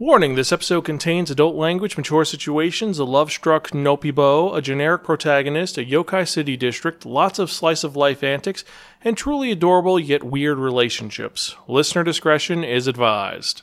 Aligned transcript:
Warning 0.00 0.36
this 0.36 0.52
episode 0.52 0.82
contains 0.82 1.28
adult 1.28 1.56
language, 1.56 1.96
mature 1.96 2.24
situations, 2.24 3.00
a 3.00 3.04
love 3.04 3.32
struck 3.32 3.70
Nopibo, 3.70 4.56
a 4.56 4.62
generic 4.62 5.02
protagonist, 5.02 5.76
a 5.76 5.84
yokai 5.84 6.28
city 6.28 6.56
district, 6.56 7.04
lots 7.04 7.40
of 7.40 7.50
slice 7.50 7.82
of 7.82 7.96
life 7.96 8.22
antics, 8.22 8.62
and 9.02 9.16
truly 9.16 9.50
adorable 9.50 9.98
yet 9.98 10.22
weird 10.22 10.56
relationships. 10.56 11.56
Listener 11.66 12.04
discretion 12.04 12.62
is 12.62 12.86
advised. 12.86 13.62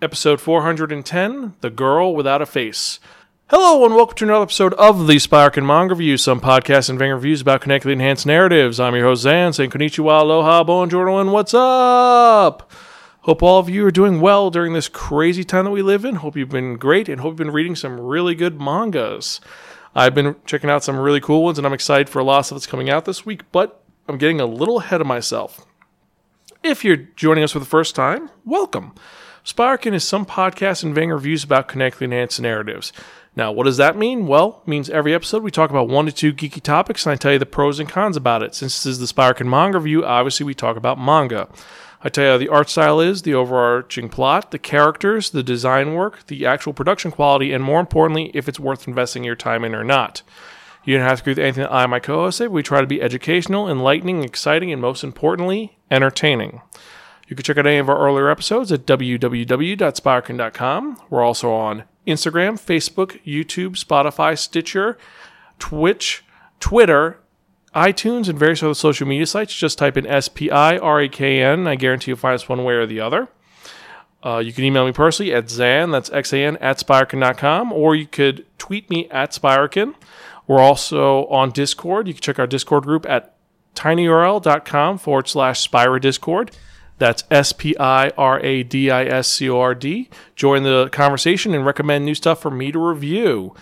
Episode 0.00 0.40
410 0.40 1.54
The 1.60 1.70
Girl 1.70 2.14
Without 2.14 2.40
a 2.40 2.46
Face. 2.46 3.00
Hello, 3.48 3.84
and 3.84 3.96
welcome 3.96 4.16
to 4.18 4.24
another 4.26 4.44
episode 4.44 4.74
of 4.74 5.08
the 5.08 5.16
Spirekin 5.16 5.66
Manga 5.66 5.96
Review, 5.96 6.16
some 6.16 6.40
podcasts 6.40 6.88
and 6.88 7.00
vain 7.00 7.10
reviews 7.10 7.40
about 7.40 7.62
connected 7.62 7.90
enhanced 7.90 8.26
narratives. 8.26 8.78
I'm 8.78 8.94
your 8.94 9.06
host, 9.06 9.26
Xan, 9.26 9.52
saying 9.56 9.70
konnichiwa, 9.70 10.20
aloha, 10.20 10.62
bonjour, 10.62 11.20
and 11.20 11.32
what's 11.32 11.52
up? 11.52 12.70
Hope 13.22 13.40
all 13.40 13.60
of 13.60 13.68
you 13.68 13.86
are 13.86 13.92
doing 13.92 14.20
well 14.20 14.50
during 14.50 14.72
this 14.72 14.88
crazy 14.88 15.44
time 15.44 15.66
that 15.66 15.70
we 15.70 15.80
live 15.80 16.04
in. 16.04 16.16
Hope 16.16 16.36
you've 16.36 16.48
been 16.48 16.74
great 16.74 17.08
and 17.08 17.20
hope 17.20 17.30
you've 17.30 17.36
been 17.36 17.52
reading 17.52 17.76
some 17.76 18.00
really 18.00 18.34
good 18.34 18.60
mangas. 18.60 19.40
I've 19.94 20.12
been 20.12 20.34
checking 20.44 20.68
out 20.68 20.82
some 20.82 20.98
really 20.98 21.20
cool 21.20 21.44
ones 21.44 21.56
and 21.56 21.64
I'm 21.64 21.72
excited 21.72 22.08
for 22.08 22.18
a 22.18 22.24
lot 22.24 22.40
of 22.40 22.46
stuff 22.46 22.56
that's 22.56 22.66
coming 22.66 22.90
out 22.90 23.04
this 23.04 23.24
week, 23.24 23.42
but 23.52 23.80
I'm 24.08 24.18
getting 24.18 24.40
a 24.40 24.46
little 24.46 24.80
ahead 24.80 25.00
of 25.00 25.06
myself. 25.06 25.64
If 26.64 26.84
you're 26.84 26.96
joining 26.96 27.44
us 27.44 27.52
for 27.52 27.60
the 27.60 27.64
first 27.64 27.94
time, 27.94 28.28
welcome. 28.44 28.92
Spirekin 29.44 29.92
is 29.92 30.02
some 30.02 30.26
podcasts 30.26 30.82
and 30.82 30.92
vain 30.92 31.10
reviews 31.10 31.44
about 31.44 31.68
connected 31.68 32.02
enhanced 32.02 32.40
narratives. 32.40 32.92
Now, 33.36 33.52
what 33.52 33.64
does 33.64 33.76
that 33.76 33.96
mean? 33.96 34.26
Well, 34.26 34.62
it 34.66 34.68
means 34.68 34.90
every 34.90 35.14
episode 35.14 35.44
we 35.44 35.52
talk 35.52 35.70
about 35.70 35.88
one 35.88 36.06
to 36.06 36.12
two 36.12 36.32
geeky 36.32 36.60
topics 36.60 37.06
and 37.06 37.12
I 37.12 37.16
tell 37.16 37.32
you 37.32 37.38
the 37.38 37.46
pros 37.46 37.78
and 37.78 37.88
cons 37.88 38.16
about 38.16 38.42
it. 38.42 38.56
Since 38.56 38.82
this 38.82 38.98
is 38.98 38.98
the 38.98 39.06
Spirekin 39.06 39.46
Manga 39.46 39.78
Review, 39.78 40.04
obviously 40.04 40.44
we 40.44 40.54
talk 40.54 40.76
about 40.76 40.98
manga. 40.98 41.48
I 42.04 42.08
tell 42.08 42.24
you 42.24 42.30
how 42.32 42.38
the 42.38 42.48
art 42.48 42.68
style 42.68 42.98
is, 43.00 43.22
the 43.22 43.34
overarching 43.34 44.08
plot, 44.08 44.50
the 44.50 44.58
characters, 44.58 45.30
the 45.30 45.44
design 45.44 45.94
work, 45.94 46.26
the 46.26 46.44
actual 46.44 46.72
production 46.72 47.12
quality, 47.12 47.52
and 47.52 47.62
more 47.62 47.78
importantly, 47.78 48.32
if 48.34 48.48
it's 48.48 48.58
worth 48.58 48.88
investing 48.88 49.22
your 49.22 49.36
time 49.36 49.64
in 49.64 49.72
or 49.74 49.84
not. 49.84 50.22
You 50.84 50.96
don't 50.96 51.06
have 51.06 51.18
to 51.18 51.22
agree 51.22 51.32
with 51.32 51.38
anything 51.38 51.62
that 51.62 51.72
I 51.72 51.82
and 51.82 51.92
my 51.92 52.00
co 52.00 52.24
host 52.24 52.38
say. 52.38 52.48
We 52.48 52.64
try 52.64 52.80
to 52.80 52.88
be 52.88 53.00
educational, 53.00 53.70
enlightening, 53.70 54.24
exciting, 54.24 54.72
and 54.72 54.82
most 54.82 55.04
importantly, 55.04 55.78
entertaining. 55.92 56.60
You 57.28 57.36
can 57.36 57.44
check 57.44 57.56
out 57.56 57.68
any 57.68 57.78
of 57.78 57.88
our 57.88 57.98
earlier 57.98 58.28
episodes 58.28 58.72
at 58.72 58.84
www.spirekin.com. 58.84 61.00
We're 61.08 61.22
also 61.22 61.52
on 61.52 61.84
Instagram, 62.06 62.60
Facebook, 62.60 63.22
YouTube, 63.24 63.76
Spotify, 63.76 64.36
Stitcher, 64.36 64.98
Twitch, 65.60 66.24
Twitter, 66.58 67.20
iTunes 67.74 68.28
and 68.28 68.38
various 68.38 68.62
other 68.62 68.74
social 68.74 69.06
media 69.06 69.26
sites. 69.26 69.54
Just 69.54 69.78
type 69.78 69.96
in 69.96 70.06
S 70.06 70.28
P 70.28 70.50
I 70.50 70.76
R 70.78 71.00
A 71.00 71.08
K 71.08 71.42
N. 71.42 71.66
I 71.66 71.74
guarantee 71.74 72.10
you'll 72.10 72.18
find 72.18 72.34
us 72.34 72.48
one 72.48 72.64
way 72.64 72.74
or 72.74 72.86
the 72.86 73.00
other. 73.00 73.28
Uh, 74.24 74.38
you 74.38 74.52
can 74.52 74.64
email 74.64 74.86
me 74.86 74.92
personally 74.92 75.34
at 75.34 75.46
Xan, 75.46 75.90
that's 75.90 76.10
X 76.10 76.32
A 76.32 76.38
N, 76.38 76.56
at 76.58 76.78
Spirekin.com, 76.78 77.72
or 77.72 77.96
you 77.96 78.06
could 78.06 78.46
tweet 78.56 78.88
me 78.88 79.08
at 79.10 79.32
Spirekin. 79.32 79.94
We're 80.46 80.60
also 80.60 81.26
on 81.26 81.50
Discord. 81.50 82.06
You 82.06 82.14
can 82.14 82.22
check 82.22 82.38
our 82.38 82.46
Discord 82.46 82.84
group 82.84 83.08
at 83.08 83.34
tinyurl.com 83.74 84.98
forward 84.98 85.28
slash 85.28 85.60
Spira 85.60 86.00
Discord. 86.00 86.52
That's 86.98 87.24
S 87.30 87.52
P 87.52 87.76
I 87.78 88.10
R 88.10 88.38
A 88.40 88.62
D 88.62 88.90
I 88.90 89.04
S 89.04 89.28
C 89.28 89.48
O 89.50 89.58
R 89.58 89.74
D. 89.74 90.08
Join 90.36 90.62
the 90.62 90.88
conversation 90.92 91.52
and 91.54 91.66
recommend 91.66 92.04
new 92.04 92.14
stuff 92.14 92.40
for 92.40 92.50
me 92.50 92.70
to 92.70 92.78
review. 92.78 93.54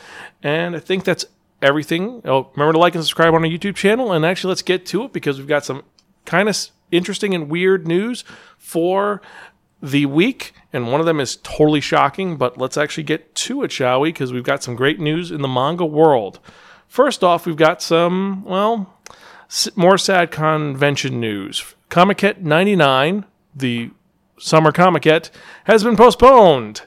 And 0.42 0.76
I 0.76 0.78
think 0.78 1.04
that's 1.04 1.24
everything. 1.62 2.22
Oh, 2.24 2.50
remember 2.54 2.72
to 2.72 2.78
like 2.78 2.94
and 2.94 3.04
subscribe 3.04 3.34
on 3.34 3.44
our 3.44 3.50
YouTube 3.50 3.76
channel. 3.76 4.12
And 4.12 4.24
actually, 4.24 4.50
let's 4.50 4.62
get 4.62 4.86
to 4.86 5.04
it 5.04 5.12
because 5.12 5.38
we've 5.38 5.46
got 5.46 5.64
some 5.64 5.82
kind 6.24 6.48
of 6.48 6.56
interesting 6.90 7.34
and 7.34 7.48
weird 7.48 7.86
news 7.86 8.24
for 8.58 9.20
the 9.82 10.06
week. 10.06 10.52
And 10.72 10.90
one 10.90 11.00
of 11.00 11.06
them 11.06 11.20
is 11.20 11.36
totally 11.36 11.80
shocking, 11.80 12.36
but 12.36 12.58
let's 12.58 12.76
actually 12.76 13.04
get 13.04 13.34
to 13.34 13.62
it, 13.62 13.72
shall 13.72 14.00
we? 14.00 14.10
Because 14.10 14.32
we've 14.32 14.44
got 14.44 14.62
some 14.62 14.76
great 14.76 15.00
news 15.00 15.30
in 15.30 15.42
the 15.42 15.48
manga 15.48 15.86
world. 15.86 16.38
First 16.86 17.22
off, 17.22 17.46
we've 17.46 17.56
got 17.56 17.82
some, 17.82 18.44
well, 18.44 18.98
more 19.76 19.98
sad 19.98 20.30
convention 20.30 21.20
news. 21.20 21.74
Comiket 21.88 22.40
99, 22.40 23.24
the 23.54 23.90
summer 24.38 24.72
Comiket, 24.72 25.30
has 25.64 25.84
been 25.84 25.96
postponed. 25.96 26.82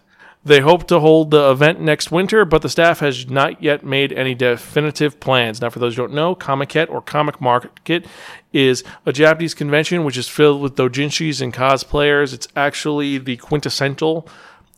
They 0.46 0.60
hope 0.60 0.88
to 0.88 1.00
hold 1.00 1.32
the 1.32 1.52
event 1.52 1.80
next 1.80 2.12
winter, 2.12 2.44
but 2.44 2.62
the 2.62 2.70
staff 2.70 3.00
has 3.00 3.30
not 3.30 3.64
yet 3.64 3.86
made 3.86 4.12
any 4.12 4.36
definitive 4.36 5.20
plans. 5.22 5.62
Now, 5.62 5.70
for 5.70 5.80
those 5.80 5.96
who 5.96 6.02
don't 6.02 6.14
know, 6.14 6.36
Comiket 6.36 6.90
or 6.90 7.02
Comic 7.02 7.40
Market 7.40 8.06
is 8.52 8.84
a 9.06 9.14
Japanese 9.14 9.54
convention 9.54 10.04
which 10.04 10.18
is 10.18 10.28
filled 10.28 10.62
with 10.62 10.76
doujinshis 10.76 11.42
and 11.42 11.54
cosplayers. 11.54 12.34
It's 12.34 12.50
actually 12.58 13.20
the 13.20 13.38
quintessential 13.38 14.28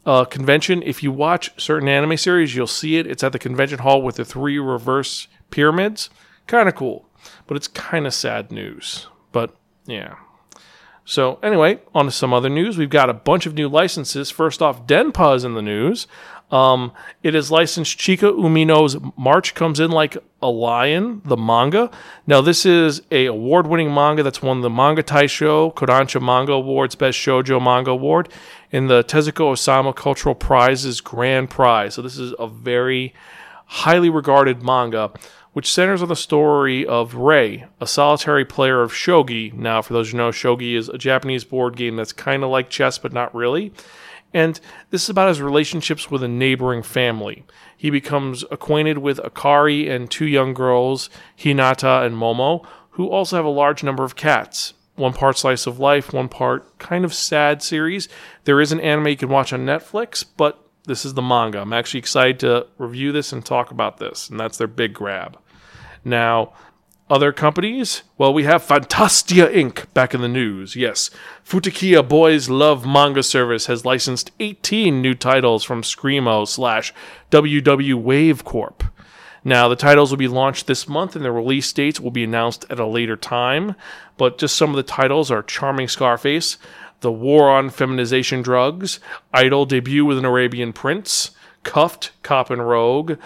uh, 0.05 0.25
convention. 0.25 0.83
If 0.83 1.01
you 1.01 1.11
watch 1.11 1.59
certain 1.59 1.89
anime 1.89 2.17
series, 2.17 2.55
you'll 2.55 2.67
see 2.67 2.97
it. 2.97 3.07
It's 3.07 3.23
at 3.23 3.31
the 3.31 3.39
convention 3.39 3.79
hall 3.79 4.03
with 4.03 4.17
the 4.17 4.25
three 4.25 4.59
reverse 4.59 5.27
pyramids. 5.49 6.11
Kind 6.45 6.69
of 6.69 6.75
cool, 6.75 7.09
but 7.47 7.57
it's 7.57 7.67
kind 7.67 8.05
of 8.05 8.13
sad 8.13 8.51
news. 8.51 9.07
But 9.31 9.55
yeah. 9.87 10.15
So, 11.07 11.37
anyway, 11.43 11.79
on 11.93 12.05
to 12.05 12.11
some 12.11 12.33
other 12.33 12.49
news. 12.49 12.79
We've 12.79 12.89
got 12.89 13.11
a 13.11 13.13
bunch 13.13 13.45
of 13.45 13.53
new 13.53 13.69
licenses. 13.69 14.31
First 14.31 14.59
off, 14.59 14.87
Denpa 14.87 15.35
is 15.35 15.43
in 15.43 15.53
the 15.53 15.61
news. 15.61 16.07
Um, 16.49 16.93
it 17.21 17.35
is 17.35 17.51
licensed 17.51 17.99
Chika 17.99 18.35
Umino's 18.35 18.97
March 19.15 19.53
Comes 19.53 19.79
In 19.79 19.91
Like 19.91 20.17
a 20.41 20.47
Lion, 20.47 21.21
the 21.23 21.37
manga. 21.37 21.91
Now, 22.25 22.41
this 22.41 22.65
is 22.65 23.03
a 23.11 23.27
award-winning 23.27 23.93
manga 23.93 24.23
that's 24.23 24.41
won 24.41 24.61
the 24.61 24.69
Manga 24.69 25.03
Taisho 25.03 25.73
Kodansha 25.75 26.19
Manga 26.19 26.53
Awards 26.53 26.95
Best 26.95 27.19
Shoujo 27.19 27.61
Manga 27.61 27.91
Award 27.91 28.29
in 28.71 28.87
the 28.87 29.03
Tezuka 29.03 29.43
Osamu 29.43 29.95
Cultural 29.95 30.33
Prize's 30.33 31.01
Grand 31.01 31.51
Prize. 31.51 31.93
So, 31.93 32.01
this 32.01 32.17
is 32.17 32.33
a 32.39 32.47
very 32.47 33.13
highly 33.67 34.09
regarded 34.09 34.63
manga 34.63 35.11
which 35.55 35.71
centers 35.71 36.01
on 36.01 36.09
the 36.09 36.17
story 36.17 36.85
of 36.85 37.15
Rei, 37.15 37.65
a 37.79 37.87
solitary 37.87 38.43
player 38.43 38.81
of 38.81 38.91
shogi. 38.91 39.53
Now, 39.53 39.81
for 39.81 39.93
those 39.93 40.11
who 40.11 40.17
know, 40.17 40.29
shogi 40.29 40.75
is 40.75 40.89
a 40.89 40.97
Japanese 40.97 41.45
board 41.45 41.77
game 41.77 41.95
that's 41.95 42.11
kind 42.11 42.43
of 42.43 42.49
like 42.49 42.69
chess, 42.69 42.97
but 42.97 43.13
not 43.13 43.33
really. 43.33 43.71
And 44.33 44.59
this 44.89 45.03
is 45.03 45.09
about 45.09 45.29
his 45.29 45.41
relationships 45.41 46.11
with 46.11 46.21
a 46.21 46.27
neighboring 46.27 46.83
family. 46.83 47.45
He 47.77 47.89
becomes 47.89 48.43
acquainted 48.51 48.97
with 48.97 49.17
Akari 49.19 49.89
and 49.89 50.11
two 50.11 50.25
young 50.25 50.53
girls, 50.53 51.09
Hinata 51.39 52.05
and 52.05 52.17
Momo, 52.17 52.65
who 52.89 53.07
also 53.07 53.37
have 53.37 53.45
a 53.45 53.49
large 53.49 53.81
number 53.81 54.03
of 54.03 54.17
cats. 54.17 54.73
One 54.95 55.13
part 55.13 55.37
slice 55.37 55.65
of 55.65 55.79
life, 55.79 56.11
one 56.11 56.27
part 56.27 56.79
kind 56.79 57.05
of 57.05 57.13
sad 57.13 57.63
series. 57.63 58.09
There 58.43 58.59
is 58.59 58.73
an 58.73 58.81
anime 58.81 59.07
you 59.07 59.15
can 59.15 59.29
watch 59.29 59.53
on 59.53 59.65
Netflix, 59.65 60.25
but 60.35 60.59
this 60.83 61.05
is 61.05 61.13
the 61.13 61.21
manga. 61.21 61.61
I'm 61.61 61.71
actually 61.71 61.99
excited 61.99 62.41
to 62.41 62.67
review 62.77 63.13
this 63.13 63.31
and 63.31 63.45
talk 63.45 63.71
about 63.71 63.99
this, 63.99 64.29
and 64.29 64.37
that's 64.37 64.57
their 64.57 64.67
big 64.67 64.93
grab. 64.93 65.37
Now, 66.05 66.53
other 67.09 67.31
companies? 67.33 68.03
Well, 68.17 68.33
we 68.33 68.43
have 68.45 68.63
Fantasia 68.63 69.47
Inc. 69.47 69.91
back 69.93 70.13
in 70.13 70.21
the 70.21 70.27
news. 70.27 70.75
Yes, 70.75 71.09
Futekiya 71.45 72.07
Boys 72.07 72.49
Love 72.49 72.85
Manga 72.85 73.23
Service 73.23 73.65
has 73.65 73.85
licensed 73.85 74.31
18 74.39 75.01
new 75.01 75.13
titles 75.13 75.63
from 75.63 75.81
Screamo 75.81 76.47
slash 76.47 76.93
WW 77.31 77.95
Wave 77.95 78.43
Corp. 78.43 78.83
Now, 79.43 79.67
the 79.67 79.75
titles 79.75 80.09
will 80.09 80.17
be 80.17 80.27
launched 80.27 80.65
this 80.65 80.87
month 80.87 81.15
and 81.15 81.23
the 81.23 81.31
release 81.31 81.71
dates 81.71 81.99
will 81.99 82.09
be 82.09 82.23
announced 82.23 82.65
at 82.71 82.79
a 82.79 82.87
later 82.87 83.15
time. 83.15 83.75
But 84.17 84.39
just 84.39 84.55
some 84.55 84.71
of 84.71 84.75
the 84.75 84.83
titles 84.83 85.29
are 85.29 85.43
Charming 85.43 85.87
Scarface, 85.87 86.57
The 87.01 87.11
War 87.11 87.51
on 87.51 87.69
Feminization 87.69 88.41
Drugs, 88.41 88.99
Idol 89.31 89.67
Debut 89.67 90.05
with 90.05 90.17
an 90.17 90.25
Arabian 90.25 90.73
Prince, 90.73 91.31
Cuffed, 91.61 92.11
Cop 92.23 92.49
and 92.49 92.67
Rogue, 92.67 93.19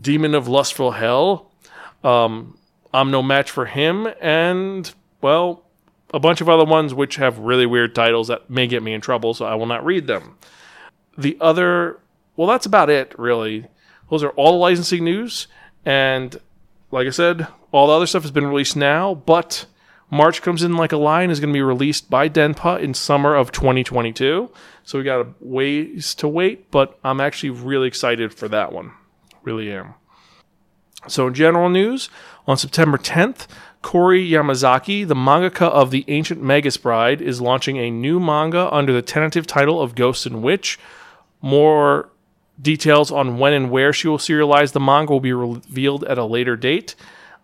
Demon 0.00 0.34
of 0.34 0.48
Lustful 0.48 0.92
Hell, 0.92 1.49
um, 2.04 2.58
I'm 2.92 3.10
no 3.10 3.22
match 3.22 3.50
for 3.50 3.66
him, 3.66 4.08
and 4.20 4.92
well, 5.20 5.64
a 6.12 6.18
bunch 6.18 6.40
of 6.40 6.48
other 6.48 6.64
ones 6.64 6.92
which 6.94 7.16
have 7.16 7.38
really 7.38 7.66
weird 7.66 7.94
titles 7.94 8.28
that 8.28 8.50
may 8.50 8.66
get 8.66 8.82
me 8.82 8.92
in 8.92 9.00
trouble, 9.00 9.34
so 9.34 9.44
I 9.44 9.54
will 9.54 9.66
not 9.66 9.84
read 9.84 10.06
them. 10.06 10.36
The 11.16 11.36
other, 11.40 12.00
well, 12.36 12.48
that's 12.48 12.66
about 12.66 12.90
it, 12.90 13.16
really. 13.18 13.66
Those 14.10 14.22
are 14.22 14.30
all 14.30 14.52
the 14.52 14.58
licensing 14.58 15.04
news, 15.04 15.46
and 15.84 16.40
like 16.90 17.06
I 17.06 17.10
said, 17.10 17.46
all 17.72 17.86
the 17.86 17.92
other 17.92 18.06
stuff 18.06 18.22
has 18.22 18.30
been 18.30 18.46
released 18.46 18.76
now, 18.76 19.14
but 19.14 19.66
March 20.10 20.42
Comes 20.42 20.64
In 20.64 20.76
Like 20.76 20.92
a 20.92 20.96
Lion 20.96 21.30
is 21.30 21.38
going 21.38 21.52
to 21.52 21.56
be 21.56 21.62
released 21.62 22.10
by 22.10 22.28
Denpa 22.28 22.80
in 22.80 22.94
summer 22.94 23.36
of 23.36 23.52
2022. 23.52 24.50
So 24.82 24.98
we 24.98 25.04
got 25.04 25.20
a 25.20 25.28
ways 25.38 26.14
to 26.16 26.26
wait, 26.26 26.70
but 26.72 26.98
I'm 27.04 27.20
actually 27.20 27.50
really 27.50 27.86
excited 27.86 28.34
for 28.34 28.48
that 28.48 28.72
one. 28.72 28.92
Really 29.44 29.70
am. 29.70 29.94
So, 31.08 31.28
in 31.28 31.34
general 31.34 31.68
news, 31.68 32.10
on 32.46 32.56
September 32.56 32.98
10th, 32.98 33.46
Kore 33.82 34.12
Yamazaki, 34.12 35.06
the 35.06 35.14
mangaka 35.14 35.68
of 35.68 35.90
The 35.90 36.04
Ancient 36.08 36.42
Magus 36.42 36.76
Bride, 36.76 37.22
is 37.22 37.40
launching 37.40 37.78
a 37.78 37.90
new 37.90 38.20
manga 38.20 38.72
under 38.72 38.92
the 38.92 39.02
tentative 39.02 39.46
title 39.46 39.80
of 39.80 39.94
Ghost 39.94 40.26
and 40.26 40.42
Witch. 40.42 40.78
More 41.40 42.10
details 42.60 43.10
on 43.10 43.38
when 43.38 43.54
and 43.54 43.70
where 43.70 43.92
she 43.92 44.06
will 44.06 44.18
serialize 44.18 44.72
the 44.72 44.80
manga 44.80 45.12
will 45.12 45.20
be 45.20 45.32
revealed 45.32 46.04
at 46.04 46.18
a 46.18 46.24
later 46.24 46.56
date. 46.56 46.94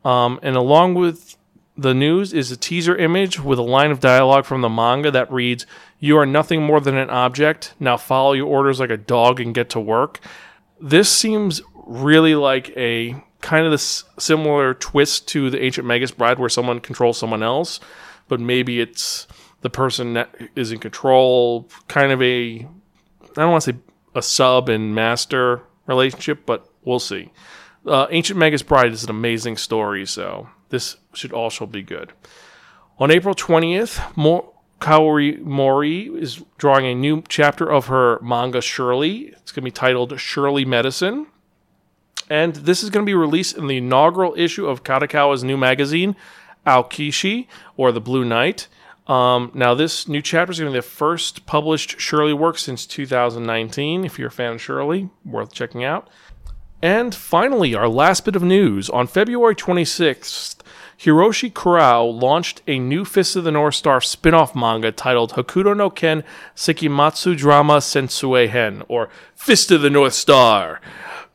Um, 0.05 0.39
and 0.43 0.57
along 0.57 0.95
with 0.95 1.37
the 1.77 1.95
news 1.95 2.33
is 2.33 2.51
a 2.51 2.57
teaser 2.57 2.97
image 2.97 3.41
with 3.41 3.59
a 3.59 3.63
line 3.63 3.91
of 3.91 4.01
dialogue 4.01 4.45
from 4.45 4.61
the 4.61 4.69
manga 4.69 5.11
that 5.11 5.33
reads, 5.33 5.67
You 5.99 6.19
are 6.19 6.27
nothing 6.27 6.63
more 6.63 6.81
than 6.81 6.97
an 6.97 7.11
object. 7.11 7.75
Now 7.81 7.97
follow 7.97 8.33
your 8.33 8.47
orders 8.47 8.79
like 8.79 8.91
a 8.91 8.97
dog 8.97 9.41
and 9.41 9.55
get 9.55 9.71
to 9.71 9.81
work. 9.81 10.21
This 10.81 11.09
seems 11.09 11.63
really 11.87 12.35
like 12.35 12.77
a 12.77 13.23
kind 13.47 13.65
of 13.65 13.71
this 13.71 14.03
similar 14.19 14.75
twist 14.75 15.29
to 15.29 15.51
the 15.51 15.63
Ancient 15.63 15.87
Magus 15.87 16.11
Bride 16.11 16.41
where 16.41 16.49
someone 16.49 16.81
controls 16.81 17.17
someone 17.17 17.45
else, 17.45 17.79
but 18.27 18.41
maybe 18.41 18.81
it's 18.81 19.29
the 19.61 19.71
person 19.71 20.15
that 20.15 20.35
is 20.57 20.73
in 20.73 20.81
control, 20.81 21.69
kind 21.87 22.11
of 22.11 22.21
a, 22.21 22.67
I 22.67 22.67
don't 23.37 23.53
want 23.53 23.63
to 23.63 23.73
say 23.73 23.79
a 24.17 24.23
sub 24.23 24.69
and 24.69 24.97
master 24.97 25.63
relationship, 25.87 26.45
but 26.45 26.69
we'll 26.85 26.99
see. 26.99 27.31
Uh, 27.87 28.09
Ancient 28.11 28.37
Magus 28.37 28.65
Bride 28.65 28.91
is 28.91 29.05
an 29.05 29.11
amazing 29.11 29.59
story, 29.59 30.07
so 30.07 30.49
this 30.71 30.97
should 31.15 31.33
also 31.33 31.67
be 31.67 31.83
good. 31.83 32.13
On 32.99 33.13
April 33.13 33.37
20th, 33.37 34.17
Mo- 34.17 34.55
Kaoru 34.81 35.41
Mori 35.41 36.07
is 36.07 36.43
drawing 36.59 36.87
a 36.87 36.97
new 36.97 37.23
chapter 37.29 37.71
of 37.71 37.87
her 37.87 38.19
manga 38.21 38.61
Shirley. 38.61 39.29
It's 39.29 39.53
going 39.53 39.63
to 39.63 39.67
be 39.67 39.71
titled 39.71 40.19
Shirley 40.19 40.65
Medicine. 40.65 41.29
And 42.29 42.57
this 42.57 42.83
is 42.83 42.91
going 42.91 43.05
to 43.05 43.09
be 43.09 43.15
released 43.15 43.57
in 43.57 43.67
the 43.67 43.77
inaugural 43.77 44.35
issue 44.37 44.67
of 44.67 44.83
Kadokawa's 44.83 45.45
new 45.45 45.57
magazine, 45.57 46.17
Aokishi, 46.67 47.47
or 47.77 47.93
The 47.93 48.01
Blue 48.01 48.25
Knight. 48.25 48.69
Um, 49.07 49.53
now, 49.55 49.75
this 49.75 50.09
new 50.09 50.21
chapter 50.21 50.51
is 50.51 50.59
going 50.59 50.73
to 50.73 50.77
be 50.77 50.79
the 50.79 50.83
first 50.83 51.47
published 51.47 52.01
Shirley 52.01 52.33
work 52.33 52.59
since 52.59 52.87
2019. 52.87 54.05
If 54.05 54.19
you're 54.19 54.29
a 54.29 54.33
fan 54.33 54.55
of 54.55 54.63
Shirley, 54.63 55.11
worth 55.25 55.53
checking 55.53 55.85
out. 55.85 56.09
And 56.83 57.15
finally, 57.15 57.75
our 57.75 57.89
last 57.89 58.25
bit 58.25 58.37
of 58.37 58.43
news. 58.43 58.91
On 58.91 59.07
February 59.07 59.55
26th, 59.55 60.57
Hiroshi 60.99 61.53
Kurao 61.53 62.21
launched 62.21 62.63
a 62.67 62.79
new 62.79 63.05
Fist 63.05 63.37
of 63.37 63.45
the 63.45 63.51
North 63.53 63.75
Star 63.75 64.01
spin 64.01 64.35
off 64.35 64.55
manga 64.57 64.91
titled 64.91 65.33
Hokuto 65.33 65.77
no 65.77 65.89
Ken 65.89 66.25
Seikimatsu 66.55 67.37
Drama 67.37 67.81
Sensue 67.81 68.49
Hen, 68.49 68.83
or 68.89 69.09
Fist 69.35 69.71
of 69.71 69.83
the 69.83 69.91
North 69.91 70.15
Star 70.15 70.81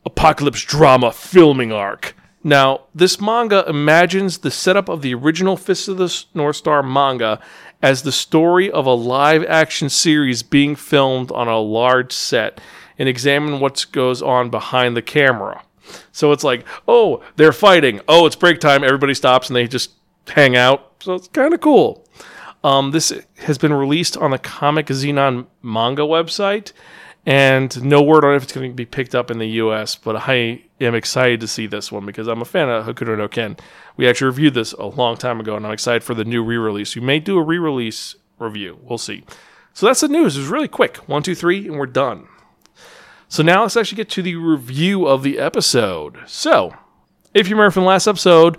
Apocalypse 0.06 0.63
Drama 0.63 1.12
Filming 1.12 1.71
Arc. 1.71 2.15
Now, 2.44 2.81
this 2.95 3.21
manga 3.21 3.63
imagines 3.68 4.39
the 4.39 4.50
setup 4.50 4.89
of 4.89 5.01
the 5.01 5.13
original 5.13 5.57
Fist 5.57 5.88
of 5.88 5.98
the 5.98 6.25
North 6.33 6.56
Star 6.56 6.81
manga 6.81 7.39
as 7.81 8.01
the 8.01 8.12
story 8.12 8.71
of 8.71 8.86
a 8.86 8.94
live 8.94 9.44
action 9.45 9.89
series 9.89 10.42
being 10.44 10.75
filmed 10.75 11.31
on 11.31 11.48
a 11.48 11.59
large 11.59 12.12
set 12.12 12.59
and 12.98 13.07
examine 13.07 13.59
what 13.59 13.86
goes 13.92 14.21
on 14.21 14.50
behind 14.50 14.98
the 14.98 15.01
camera. 15.01 15.63
So 16.12 16.31
it's 16.31 16.44
like, 16.44 16.65
oh, 16.88 17.24
they're 17.36 17.54
fighting. 17.54 18.01
Oh, 18.07 18.25
it's 18.25 18.36
break 18.36 18.59
time. 18.59 18.83
Everybody 18.83 19.13
stops 19.13 19.50
and 19.50 19.56
they 19.56 19.68
just 19.68 19.92
hang 20.27 20.56
out. 20.56 20.94
So 21.01 21.15
it's 21.15 21.27
kind 21.27 21.54
of 21.54 21.62
cool. 21.62 22.07
Um, 22.63 22.92
this 22.92 23.12
has 23.38 23.57
been 23.57 23.74
released 23.74 24.18
on 24.18 24.31
the 24.31 24.38
Comic 24.38 24.88
Zenon 24.88 25.47
manga 25.63 26.04
website, 26.04 26.74
and 27.25 27.83
no 27.83 28.01
word 28.01 28.25
on 28.25 28.35
if 28.35 28.44
it's 28.44 28.53
going 28.53 28.71
to 28.71 28.75
be 28.75 28.85
picked 28.85 29.13
up 29.13 29.29
in 29.29 29.38
the 29.38 29.47
U.S. 29.47 29.95
But 29.95 30.15
I 30.27 30.63
am 30.79 30.95
excited 30.95 31.39
to 31.41 31.47
see 31.47 31.68
this 31.68 31.91
one 31.91 32.06
because 32.06 32.27
I'm 32.27 32.41
a 32.41 32.45
fan 32.45 32.69
of 32.69 32.85
Hokuto 32.85 33.18
no 33.18 33.27
Ken. 33.27 33.57
We 33.97 34.07
actually 34.07 34.27
reviewed 34.27 34.53
this 34.53 34.73
a 34.73 34.85
long 34.85 35.18
time 35.18 35.39
ago, 35.39 35.56
and 35.56 35.65
I'm 35.65 35.73
excited 35.73 36.03
for 36.03 36.13
the 36.13 36.25
new 36.25 36.44
re-release. 36.44 36.95
We 36.95 37.01
may 37.01 37.19
do 37.19 37.38
a 37.38 37.44
re-release 37.44 38.15
review. 38.39 38.79
We'll 38.81 38.97
see. 38.97 39.23
So 39.73 39.85
that's 39.85 40.01
the 40.01 40.07
news. 40.07 40.35
It 40.35 40.41
was 40.41 40.50
really 40.50 40.68
quick. 40.68 40.97
One, 41.07 41.23
two, 41.23 41.35
three, 41.35 41.68
and 41.68 41.77
we're 41.77 41.85
done. 41.85 42.27
So 43.27 43.44
now 43.44 43.62
let's 43.62 43.77
actually 43.77 43.97
get 43.97 44.09
to 44.09 44.21
the 44.21 44.35
review 44.35 45.07
of 45.07 45.23
the 45.23 45.39
episode. 45.39 46.18
So, 46.27 46.75
if 47.33 47.47
you 47.47 47.56
remember 47.56 47.71
from 47.71 47.85
last 47.85 48.07
episode, 48.07 48.57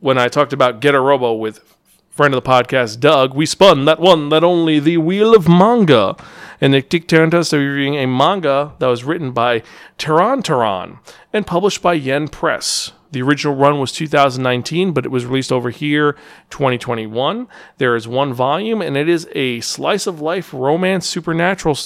when 0.00 0.18
I 0.18 0.26
talked 0.26 0.52
about 0.52 0.80
Getter 0.80 1.02
Robo 1.02 1.34
with 1.34 1.76
friend 2.18 2.34
of 2.34 2.42
the 2.42 2.50
podcast, 2.50 2.98
Doug, 2.98 3.32
we 3.32 3.46
spun 3.46 3.84
that 3.84 4.00
one, 4.00 4.28
that 4.30 4.42
only, 4.42 4.80
the 4.80 4.96
Wheel 4.96 5.36
of 5.36 5.48
Manga. 5.48 6.16
And 6.60 6.72
Nick 6.72 6.92
us 7.12 7.50
to 7.50 7.58
reviewing 7.58 7.94
a 7.94 8.08
manga 8.08 8.74
that 8.80 8.88
was 8.88 9.04
written 9.04 9.30
by 9.30 9.62
Teran 9.98 10.42
Teran 10.42 10.98
and 11.32 11.46
published 11.46 11.80
by 11.80 11.92
Yen 11.92 12.26
Press. 12.26 12.90
The 13.12 13.22
original 13.22 13.54
run 13.54 13.78
was 13.78 13.92
2019, 13.92 14.90
but 14.90 15.06
it 15.06 15.10
was 15.10 15.26
released 15.26 15.52
over 15.52 15.70
here 15.70 16.16
2021. 16.50 17.46
There 17.76 17.94
is 17.94 18.08
one 18.08 18.32
volume, 18.32 18.82
and 18.82 18.96
it 18.96 19.08
is 19.08 19.28
a 19.36 19.60
slice 19.60 20.08
of 20.08 20.20
life 20.20 20.52
romance 20.52 21.06
supernatural 21.06 21.78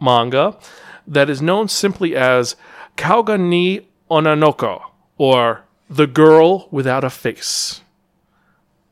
manga 0.00 0.58
that 1.06 1.30
is 1.30 1.40
known 1.40 1.68
simply 1.68 2.16
as 2.16 2.56
Kauga 2.96 3.38
ni 3.38 3.86
Onanoko, 4.10 4.82
or 5.16 5.62
The 5.88 6.08
Girl 6.08 6.66
Without 6.72 7.04
a 7.04 7.10
Face. 7.10 7.82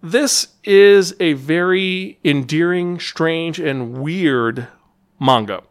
This 0.05 0.49
is 0.65 1.15
a 1.19 1.33
very 1.33 2.19
endearing, 2.23 3.01
strange, 3.01 3.59
and 3.59 3.97
weird 3.97 4.69
manga 5.19 5.63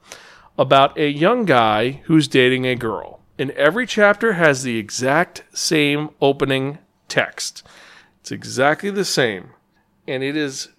about 0.58 0.98
a 0.98 1.08
young 1.08 1.46
guy 1.46 2.02
who's 2.06 2.28
dating 2.28 2.66
a 2.66 2.74
girl. 2.74 3.20
And 3.38 3.52
every 3.52 3.86
chapter 3.86 4.34
has 4.34 4.64
the 4.64 4.80
exact 4.80 5.44
same 5.54 6.10
opening 6.20 6.80
text. 7.08 7.62
It's 8.22 8.32
exactly 8.32 8.90
the 8.90 9.06
same. 9.06 9.52
And 10.08 10.24
it 10.24 10.36
is 10.36 10.70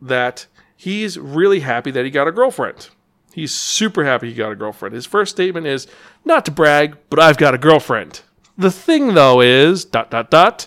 that 0.00 0.46
he's 0.74 1.18
really 1.18 1.60
happy 1.60 1.90
that 1.90 2.06
he 2.06 2.10
got 2.10 2.28
a 2.28 2.32
girlfriend. 2.32 2.88
He's 3.30 3.54
super 3.54 4.06
happy 4.06 4.30
he 4.30 4.34
got 4.34 4.52
a 4.52 4.56
girlfriend. 4.56 4.94
His 4.94 5.04
first 5.04 5.32
statement 5.32 5.66
is, 5.66 5.86
not 6.24 6.46
to 6.46 6.50
brag, 6.50 6.96
but 7.10 7.20
I've 7.20 7.36
got 7.36 7.54
a 7.54 7.58
girlfriend. 7.58 8.22
The 8.56 8.70
thing, 8.70 9.12
though, 9.12 9.42
is, 9.42 9.84
dot, 9.84 10.10
dot, 10.10 10.30
dot, 10.30 10.66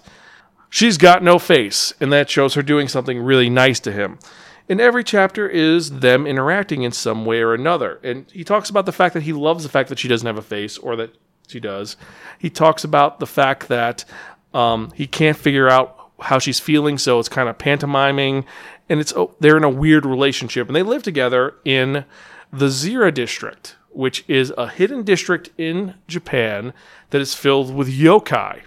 she's 0.69 0.97
got 0.97 1.23
no 1.23 1.39
face, 1.39 1.93
and 1.99 2.11
that 2.13 2.29
shows 2.29 2.53
her 2.53 2.61
doing 2.61 2.87
something 2.87 3.19
really 3.19 3.49
nice 3.49 3.79
to 3.81 3.91
him. 3.91 4.19
And 4.67 4.79
every 4.79 5.03
chapter 5.03 5.49
is 5.49 5.99
them 5.99 6.27
interacting 6.27 6.83
in 6.83 6.91
some 6.91 7.25
way 7.25 7.41
or 7.41 7.53
another. 7.55 7.99
And 8.03 8.29
he 8.31 8.43
talks 8.43 8.69
about 8.69 8.85
the 8.85 8.91
fact 8.91 9.15
that 9.15 9.23
he 9.23 9.33
loves 9.33 9.63
the 9.63 9.69
fact 9.69 9.89
that 9.89 9.97
she 9.97 10.07
doesn't 10.07 10.27
have 10.27 10.37
a 10.37 10.43
face, 10.43 10.77
or 10.77 10.95
that 10.97 11.15
she 11.47 11.59
does. 11.59 11.97
He 12.37 12.49
talks 12.49 12.83
about 12.83 13.19
the 13.19 13.25
fact 13.25 13.67
that 13.67 14.05
um, 14.53 14.91
he 14.93 15.07
can't 15.07 15.37
figure 15.37 15.69
out 15.69 16.11
how 16.21 16.39
she's 16.39 16.59
feeling, 16.59 16.97
so 16.97 17.19
it's 17.19 17.29
kind 17.29 17.49
of 17.49 17.57
pantomiming, 17.57 18.45
and 18.87 18.99
it's 18.99 19.13
oh, 19.13 19.35
they're 19.39 19.57
in 19.57 19.63
a 19.63 19.69
weird 19.69 20.05
relationship, 20.05 20.67
and 20.67 20.75
they 20.75 20.83
live 20.83 21.03
together 21.03 21.55
in 21.65 22.05
the 22.51 22.67
Zira 22.67 23.13
district, 23.13 23.75
which 23.89 24.25
is 24.27 24.53
a 24.57 24.67
hidden 24.67 25.03
district 25.03 25.49
in 25.57 25.95
Japan 26.07 26.73
that 27.11 27.21
is 27.21 27.33
filled 27.33 27.73
with 27.73 27.87
yokai. 27.87 28.61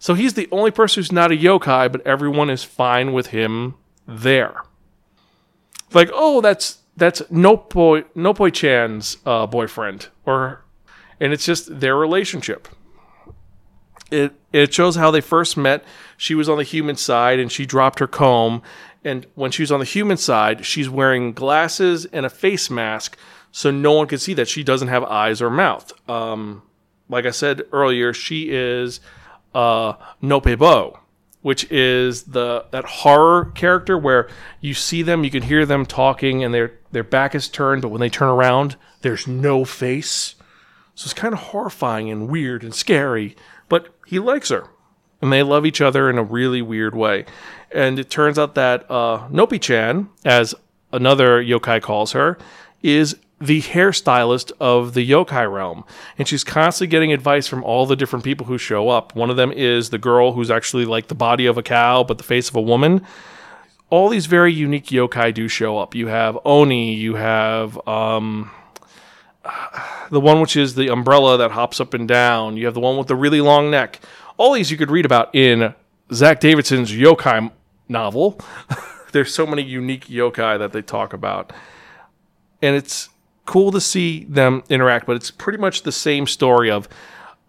So 0.00 0.14
he's 0.14 0.32
the 0.32 0.48
only 0.50 0.70
person 0.70 1.00
who's 1.00 1.12
not 1.12 1.30
a 1.30 1.36
yokai, 1.36 1.92
but 1.92 2.04
everyone 2.06 2.48
is 2.48 2.64
fine 2.64 3.12
with 3.12 3.28
him 3.28 3.74
there. 4.08 4.62
Like, 5.92 6.10
oh, 6.12 6.40
that's 6.40 6.78
that's 6.96 7.20
Nopoi 7.22 8.04
Nopoi 8.16 8.52
Chan's 8.52 9.18
uh, 9.26 9.46
boyfriend, 9.46 10.08
or 10.24 10.64
and 11.20 11.34
it's 11.34 11.44
just 11.44 11.80
their 11.80 11.96
relationship. 11.96 12.66
It 14.10 14.32
it 14.54 14.72
shows 14.72 14.96
how 14.96 15.10
they 15.10 15.20
first 15.20 15.58
met. 15.58 15.84
She 16.16 16.34
was 16.34 16.48
on 16.48 16.56
the 16.56 16.64
human 16.64 16.96
side, 16.96 17.38
and 17.38 17.52
she 17.52 17.66
dropped 17.66 17.98
her 17.98 18.06
comb, 18.06 18.62
and 19.04 19.26
when 19.34 19.50
she's 19.50 19.70
on 19.70 19.80
the 19.80 19.86
human 19.86 20.16
side, 20.16 20.64
she's 20.64 20.88
wearing 20.88 21.34
glasses 21.34 22.06
and 22.06 22.24
a 22.24 22.30
face 22.30 22.70
mask 22.70 23.18
so 23.52 23.70
no 23.70 23.92
one 23.92 24.06
can 24.06 24.18
see 24.18 24.32
that 24.32 24.48
she 24.48 24.64
doesn't 24.64 24.88
have 24.88 25.04
eyes 25.04 25.42
or 25.42 25.50
mouth. 25.50 25.92
Um, 26.08 26.62
like 27.10 27.26
I 27.26 27.32
said 27.32 27.64
earlier, 27.70 28.14
she 28.14 28.50
is 28.50 29.00
uh, 29.54 29.94
Nopebo, 30.22 30.98
which 31.42 31.70
is 31.70 32.24
the 32.24 32.66
that 32.70 32.84
horror 32.84 33.46
character 33.54 33.96
where 33.96 34.28
you 34.60 34.74
see 34.74 35.02
them, 35.02 35.24
you 35.24 35.30
can 35.30 35.42
hear 35.42 35.64
them 35.66 35.86
talking, 35.86 36.44
and 36.44 36.52
their 36.52 36.72
their 36.92 37.04
back 37.04 37.34
is 37.34 37.48
turned, 37.48 37.82
but 37.82 37.88
when 37.88 38.00
they 38.00 38.10
turn 38.10 38.28
around, 38.28 38.76
there's 39.02 39.26
no 39.26 39.64
face. 39.64 40.34
So 40.94 41.06
it's 41.06 41.14
kind 41.14 41.32
of 41.32 41.40
horrifying 41.40 42.10
and 42.10 42.28
weird 42.28 42.62
and 42.62 42.74
scary. 42.74 43.36
But 43.68 43.88
he 44.06 44.18
likes 44.18 44.50
her, 44.50 44.66
and 45.22 45.32
they 45.32 45.42
love 45.42 45.64
each 45.64 45.80
other 45.80 46.10
in 46.10 46.18
a 46.18 46.22
really 46.22 46.60
weird 46.60 46.94
way. 46.94 47.24
And 47.70 47.98
it 47.98 48.10
turns 48.10 48.38
out 48.38 48.54
that 48.56 48.84
uh, 48.90 49.28
Nopi-chan, 49.28 50.08
as 50.24 50.54
another 50.92 51.42
yokai 51.42 51.80
calls 51.80 52.12
her, 52.12 52.36
is 52.82 53.16
the 53.40 53.62
hairstylist 53.62 54.52
of 54.60 54.92
the 54.94 55.08
yokai 55.08 55.50
realm. 55.50 55.84
And 56.18 56.28
she's 56.28 56.44
constantly 56.44 56.90
getting 56.90 57.12
advice 57.12 57.46
from 57.46 57.64
all 57.64 57.86
the 57.86 57.96
different 57.96 58.24
people 58.24 58.46
who 58.46 58.58
show 58.58 58.90
up. 58.90 59.14
One 59.14 59.30
of 59.30 59.36
them 59.36 59.50
is 59.50 59.90
the 59.90 59.98
girl 59.98 60.32
who's 60.32 60.50
actually 60.50 60.84
like 60.84 61.08
the 61.08 61.14
body 61.14 61.46
of 61.46 61.56
a 61.56 61.62
cow, 61.62 62.04
but 62.04 62.18
the 62.18 62.24
face 62.24 62.50
of 62.50 62.56
a 62.56 62.60
woman. 62.60 63.06
All 63.88 64.08
these 64.08 64.26
very 64.26 64.52
unique 64.52 64.86
yokai 64.86 65.32
do 65.32 65.48
show 65.48 65.78
up. 65.78 65.94
You 65.94 66.08
have 66.08 66.38
Oni, 66.44 66.94
you 66.94 67.14
have 67.14 67.76
um, 67.88 68.50
the 70.10 70.20
one 70.20 70.40
which 70.40 70.56
is 70.56 70.74
the 70.74 70.88
umbrella 70.88 71.38
that 71.38 71.52
hops 71.52 71.80
up 71.80 71.94
and 71.94 72.06
down, 72.06 72.56
you 72.56 72.66
have 72.66 72.74
the 72.74 72.80
one 72.80 72.96
with 72.96 73.08
the 73.08 73.16
really 73.16 73.40
long 73.40 73.70
neck. 73.70 74.00
All 74.36 74.52
these 74.52 74.70
you 74.70 74.76
could 74.76 74.90
read 74.90 75.04
about 75.04 75.34
in 75.34 75.74
Zack 76.12 76.40
Davisson's 76.40 76.92
yokai 76.92 77.50
novel. 77.88 78.40
There's 79.12 79.34
so 79.34 79.46
many 79.46 79.62
unique 79.62 80.06
yokai 80.06 80.58
that 80.58 80.72
they 80.72 80.82
talk 80.82 81.12
about. 81.12 81.52
And 82.62 82.76
it's 82.76 83.09
cool 83.50 83.72
to 83.72 83.80
see 83.80 84.22
them 84.28 84.62
interact, 84.68 85.06
but 85.06 85.16
it's 85.16 85.32
pretty 85.32 85.58
much 85.58 85.82
the 85.82 85.90
same 85.90 86.24
story 86.24 86.70
of 86.70 86.88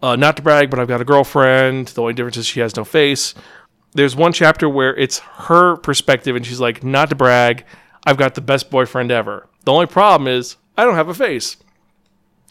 uh, 0.02 0.16
not 0.16 0.36
to 0.36 0.42
brag, 0.42 0.72
but 0.72 0.80
I've 0.80 0.88
got 0.88 1.00
a 1.00 1.06
girlfriend. 1.06 1.90
The 1.90 2.02
only 2.02 2.16
difference 2.16 2.38
is 2.38 2.48
she 2.48 2.60
has 2.60 2.76
no 2.76 2.84
face. 2.84 3.36
there's 3.94 4.16
one 4.16 4.34
chapter 4.34 4.68
where 4.68 4.96
it's 4.96 5.20
her 5.20 5.76
perspective, 5.76 6.36
and 6.36 6.44
she's 6.44 6.60
like, 6.60 6.84
"Not 6.84 7.12
to 7.12 7.16
brag, 7.16 7.66
I've 8.04 8.18
got 8.18 8.34
the 8.34 8.42
best 8.42 8.72
boyfriend 8.72 9.12
ever. 9.12 9.48
The 9.66 9.72
only 9.72 9.86
problem 9.86 10.28
is 10.28 10.56
I 10.76 10.86
don't 10.86 10.96
have 10.96 11.08
a 11.10 11.14
face." 11.14 11.58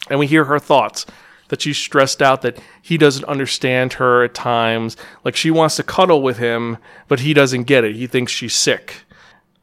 And 0.09 0.17
we 0.17 0.27
hear 0.27 0.45
her 0.45 0.57
thoughts 0.59 1.05
that 1.49 1.61
she's 1.61 1.77
stressed 1.77 2.21
out 2.21 2.43
that 2.43 2.57
he 2.81 2.97
doesn't 2.97 3.25
understand 3.25 3.93
her 3.93 4.23
at 4.23 4.33
times. 4.33 4.95
Like 5.25 5.35
she 5.35 5.51
wants 5.51 5.75
to 5.75 5.83
cuddle 5.83 6.21
with 6.21 6.37
him, 6.37 6.77
but 7.09 7.19
he 7.19 7.33
doesn't 7.33 7.63
get 7.63 7.83
it. 7.83 7.97
He 7.97 8.07
thinks 8.07 8.31
she's 8.31 8.55
sick, 8.55 9.03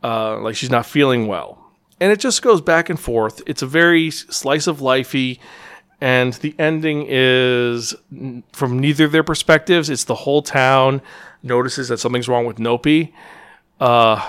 uh, 0.05 0.39
like 0.41 0.57
she's 0.57 0.69
not 0.69 0.85
feeling 0.85 1.27
well. 1.27 1.68
And 2.01 2.13
it 2.13 2.21
just 2.21 2.43
goes 2.43 2.61
back 2.61 2.89
and 2.89 2.99
forth. 2.99 3.43
It's 3.47 3.63
a 3.63 3.67
very 3.67 4.11
slice 4.11 4.67
of 4.67 4.79
lifey, 4.79 5.41
and 6.01 6.33
the 6.35 6.55
ending 6.59 7.07
is 7.09 7.95
from 8.53 8.79
neither 8.79 9.05
of 9.05 9.13
their 9.13 9.25
perspectives. 9.25 9.91
It's 9.91 10.05
the 10.05 10.15
whole 10.15 10.43
town 10.43 11.03
notices 11.43 11.89
that 11.89 11.99
something's 11.99 12.29
wrong 12.29 12.47
with 12.47 12.59
Nopi, 12.59 13.13
Uh, 13.81 14.21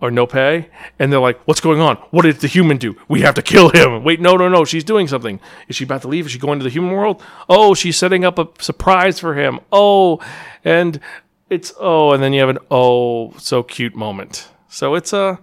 or 0.00 0.10
Nope, 0.10 0.34
and 0.34 1.12
they're 1.12 1.20
like, 1.20 1.40
"What's 1.46 1.60
going 1.60 1.80
on? 1.80 1.96
What 2.10 2.22
did 2.22 2.40
the 2.40 2.46
human 2.46 2.76
do? 2.76 2.94
We 3.08 3.22
have 3.22 3.34
to 3.34 3.42
kill 3.42 3.70
him." 3.70 4.04
Wait, 4.04 4.20
no, 4.20 4.36
no, 4.36 4.48
no. 4.50 4.64
She's 4.66 4.84
doing 4.84 5.08
something. 5.08 5.40
Is 5.68 5.76
she 5.76 5.84
about 5.84 6.02
to 6.02 6.08
leave? 6.08 6.26
Is 6.26 6.32
she 6.32 6.38
going 6.38 6.58
to 6.58 6.62
the 6.64 6.70
human 6.70 6.92
world? 6.92 7.22
Oh, 7.48 7.74
she's 7.74 7.96
setting 7.96 8.22
up 8.24 8.38
a 8.38 8.48
surprise 8.58 9.18
for 9.18 9.34
him. 9.34 9.60
Oh, 9.72 10.20
and 10.62 11.00
it's 11.48 11.72
oh, 11.80 12.12
and 12.12 12.22
then 12.22 12.34
you 12.34 12.40
have 12.40 12.50
an 12.50 12.58
oh, 12.70 13.32
so 13.38 13.62
cute 13.62 13.94
moment. 13.96 14.48
So 14.68 14.94
it's 14.94 15.12
a 15.14 15.38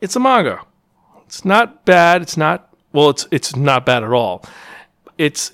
it's 0.00 0.16
a 0.16 0.20
manga. 0.20 0.60
It's 1.32 1.46
not 1.46 1.86
bad. 1.86 2.20
It's 2.20 2.36
not 2.36 2.76
well. 2.92 3.08
It's 3.08 3.26
it's 3.30 3.56
not 3.56 3.86
bad 3.86 4.04
at 4.04 4.12
all. 4.12 4.44
It's 5.16 5.52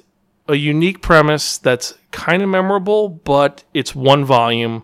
a 0.48 0.56
unique 0.56 1.02
premise 1.02 1.56
that's 1.56 1.94
kind 2.10 2.42
of 2.42 2.48
memorable, 2.48 3.08
but 3.08 3.62
it's 3.72 3.94
one 3.94 4.24
volume. 4.24 4.82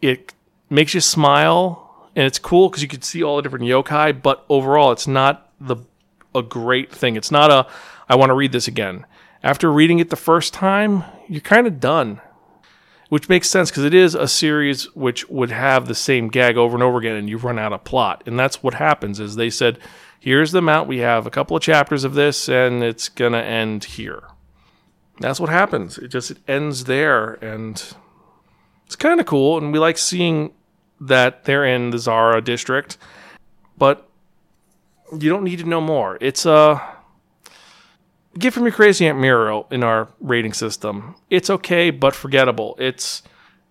It 0.00 0.32
makes 0.70 0.94
you 0.94 1.02
smile 1.02 2.08
and 2.16 2.24
it's 2.24 2.38
cool 2.38 2.70
because 2.70 2.80
you 2.80 2.88
can 2.88 3.02
see 3.02 3.22
all 3.22 3.36
the 3.36 3.42
different 3.42 3.66
yokai. 3.66 4.22
But 4.22 4.46
overall, 4.48 4.92
it's 4.92 5.06
not 5.06 5.52
the 5.60 5.76
a 6.34 6.42
great 6.42 6.90
thing. 6.90 7.16
It's 7.16 7.30
not 7.30 7.50
a 7.50 7.70
I 8.08 8.16
want 8.16 8.30
to 8.30 8.34
read 8.34 8.52
this 8.52 8.66
again. 8.66 9.04
After 9.42 9.70
reading 9.70 9.98
it 9.98 10.08
the 10.08 10.16
first 10.16 10.54
time, 10.54 11.04
you're 11.28 11.42
kind 11.42 11.66
of 11.66 11.80
done, 11.80 12.22
which 13.10 13.28
makes 13.28 13.50
sense 13.50 13.70
because 13.70 13.84
it 13.84 13.92
is 13.92 14.14
a 14.14 14.26
series 14.26 14.84
which 14.94 15.28
would 15.28 15.50
have 15.50 15.86
the 15.86 15.94
same 15.94 16.28
gag 16.28 16.56
over 16.56 16.76
and 16.76 16.82
over 16.82 16.96
again, 16.96 17.16
and 17.16 17.28
you 17.28 17.36
run 17.36 17.58
out 17.58 17.74
of 17.74 17.84
plot. 17.84 18.22
And 18.24 18.38
that's 18.38 18.62
what 18.62 18.72
happens. 18.72 19.20
Is 19.20 19.36
they 19.36 19.50
said, 19.50 19.78
"Here's 20.20 20.52
the 20.52 20.58
amount. 20.58 20.86
We 20.86 20.98
have 20.98 21.26
a 21.26 21.30
couple 21.30 21.56
of 21.56 21.62
chapters 21.62 22.04
of 22.04 22.14
this, 22.14 22.48
and 22.48 22.84
it's 22.84 23.08
gonna 23.08 23.38
end 23.38 23.84
here." 23.84 24.24
That's 25.18 25.40
what 25.40 25.50
happens. 25.50 25.98
It 25.98 26.08
just 26.08 26.30
it 26.30 26.38
ends 26.46 26.84
there, 26.84 27.34
and 27.42 27.82
it's 28.86 28.96
kind 28.96 29.20
of 29.20 29.26
cool. 29.26 29.58
And 29.58 29.72
we 29.72 29.78
like 29.78 29.98
seeing 29.98 30.52
that 31.00 31.44
they're 31.44 31.64
in 31.64 31.90
the 31.90 31.98
Zara 31.98 32.40
district, 32.40 32.98
but 33.76 34.08
you 35.18 35.28
don't 35.30 35.44
need 35.44 35.58
to 35.58 35.68
know 35.68 35.80
more. 35.80 36.18
It's 36.20 36.46
uh, 36.46 36.78
a 38.34 38.38
gift 38.38 38.54
from 38.54 38.64
your 38.64 38.72
crazy 38.72 39.06
Aunt 39.06 39.18
Muriel 39.18 39.66
in 39.70 39.82
our 39.82 40.08
rating 40.20 40.52
system. 40.52 41.16
It's 41.30 41.50
okay, 41.50 41.90
but 41.90 42.14
forgettable. 42.14 42.76
It's 42.78 43.22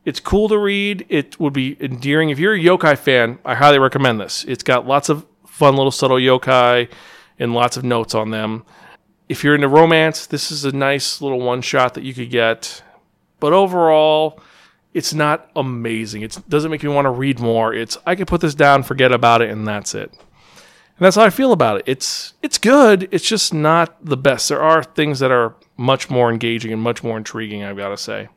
it's 0.06 0.20
cool 0.20 0.50
to 0.50 0.58
read. 0.58 1.06
It 1.10 1.40
would 1.40 1.54
be 1.54 1.78
endearing. 1.80 2.30
If 2.30 2.40
you're 2.40 2.54
a 2.54 2.60
yokai 2.60 2.98
fan, 2.98 3.40
I 3.46 3.56
highly 3.56 3.80
recommend 3.80 4.20
this. 4.20 4.44
It's 4.48 4.64
got 4.64 4.88
lots 4.88 5.10
of 5.10 5.26
fun 5.60 5.76
little 5.76 5.92
subtle 5.92 6.18
yokai 6.18 6.90
and 7.38 7.54
lots 7.54 7.76
of 7.76 7.84
notes 7.84 8.16
on 8.16 8.32
them. 8.32 8.64
If 9.28 9.44
you're 9.44 9.56
into 9.56 9.68
romance, 9.68 10.26
this 10.26 10.52
is 10.52 10.64
a 10.64 10.72
nice 10.72 11.22
little 11.22 11.42
one 11.42 11.62
shot 11.62 11.94
that 11.96 12.04
you 12.04 12.14
could 12.14 12.32
get. 12.32 12.82
But 13.42 13.52
overall, 13.52 14.42
it's 14.94 15.14
not 15.14 15.52
amazing. 15.58 16.22
It 16.22 16.38
doesn't 16.48 16.72
make 16.72 16.82
me 16.82 16.90
want 16.90 17.06
to 17.06 17.12
read 17.12 17.40
more. 17.40 17.74
It's 17.74 17.98
I 18.06 18.16
can 18.16 18.26
put 18.26 18.42
this 18.42 18.56
down, 18.56 18.84
forget 18.84 19.12
about 19.12 19.42
it, 19.42 19.50
and 19.50 19.68
that's 19.68 19.94
it. 19.94 20.12
And 20.12 21.06
that's 21.06 21.18
how 21.18 21.24
I 21.24 21.30
feel 21.30 21.52
about 21.52 21.78
it. 21.78 21.84
It's 21.86 22.34
it's 22.42 22.58
good. 22.58 23.10
It's 23.12 23.28
just 23.28 23.54
not 23.54 24.04
the 24.04 24.18
best. 24.18 24.48
There 24.48 24.62
are 24.62 24.82
things 24.82 25.20
that 25.20 25.32
are 25.32 25.56
much 25.78 26.10
more 26.10 26.32
engaging 26.32 26.72
and 26.72 26.82
much 26.82 27.04
more 27.04 27.18
intriguing. 27.18 27.64
I've 27.64 27.78
got 27.78 27.90
to 27.90 27.98
say. 27.98 28.30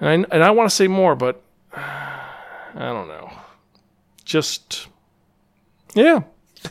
And 0.00 0.08
I, 0.08 0.34
and 0.34 0.44
I 0.44 0.52
want 0.52 0.70
to 0.70 0.74
say 0.74 0.86
more, 0.86 1.16
but 1.16 1.42
I 1.74 2.28
don't 2.74 3.08
know. 3.08 3.32
Just 4.24 4.86
yeah, 5.94 6.22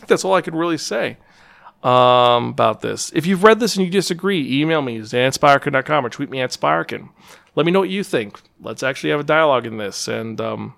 that's 0.08 0.26
all 0.26 0.34
I 0.34 0.42
could 0.42 0.56
really 0.56 0.78
say 0.78 1.18
um, 1.84 2.50
about 2.50 2.82
this. 2.82 3.12
If 3.14 3.26
you've 3.26 3.44
read 3.44 3.60
this 3.60 3.76
and 3.76 3.86
you 3.86 3.92
disagree, 3.92 4.62
email 4.62 4.82
me, 4.82 5.00
zanspirekin.com 5.00 6.06
or 6.06 6.10
tweet 6.10 6.30
me 6.30 6.42
at 6.42 6.52
Spirekin 6.52 7.10
let 7.58 7.66
me 7.66 7.72
know 7.72 7.80
what 7.80 7.90
you 7.90 8.04
think. 8.04 8.40
Let's 8.62 8.84
actually 8.84 9.10
have 9.10 9.20
a 9.20 9.24
dialogue 9.24 9.66
in 9.66 9.78
this. 9.78 10.08
And 10.08 10.40
um, 10.40 10.76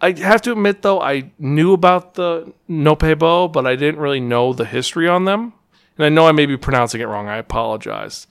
I 0.00 0.10
have 0.10 0.42
to 0.42 0.52
admit, 0.52 0.82
though, 0.82 1.00
I 1.00 1.30
knew 1.38 1.72
about 1.72 2.14
the 2.14 2.52
Nopebo, 2.68 3.50
but 3.50 3.64
I 3.64 3.76
didn't 3.76 4.00
really 4.00 4.18
know 4.18 4.52
the 4.52 4.64
history 4.64 5.08
on 5.08 5.26
them. 5.26 5.52
And 5.96 6.04
I 6.04 6.08
know 6.08 6.26
I 6.26 6.32
may 6.32 6.44
be 6.44 6.56
pronouncing 6.56 7.00
it 7.00 7.04
wrong. 7.04 7.28
I 7.28 7.36
apologize. 7.36 8.26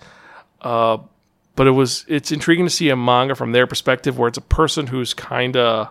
Uh, 0.59 0.97
but 1.55 1.65
it 1.65 1.71
was 1.71 2.03
it's 2.09 2.33
intriguing 2.33 2.65
to 2.65 2.69
see 2.69 2.89
a 2.89 2.97
manga 2.97 3.35
from 3.35 3.53
their 3.53 3.67
perspective, 3.67 4.19
where 4.19 4.27
it's 4.27 4.37
a 4.37 4.41
person 4.41 4.87
who's 4.87 5.13
kind 5.13 5.55
of 5.55 5.89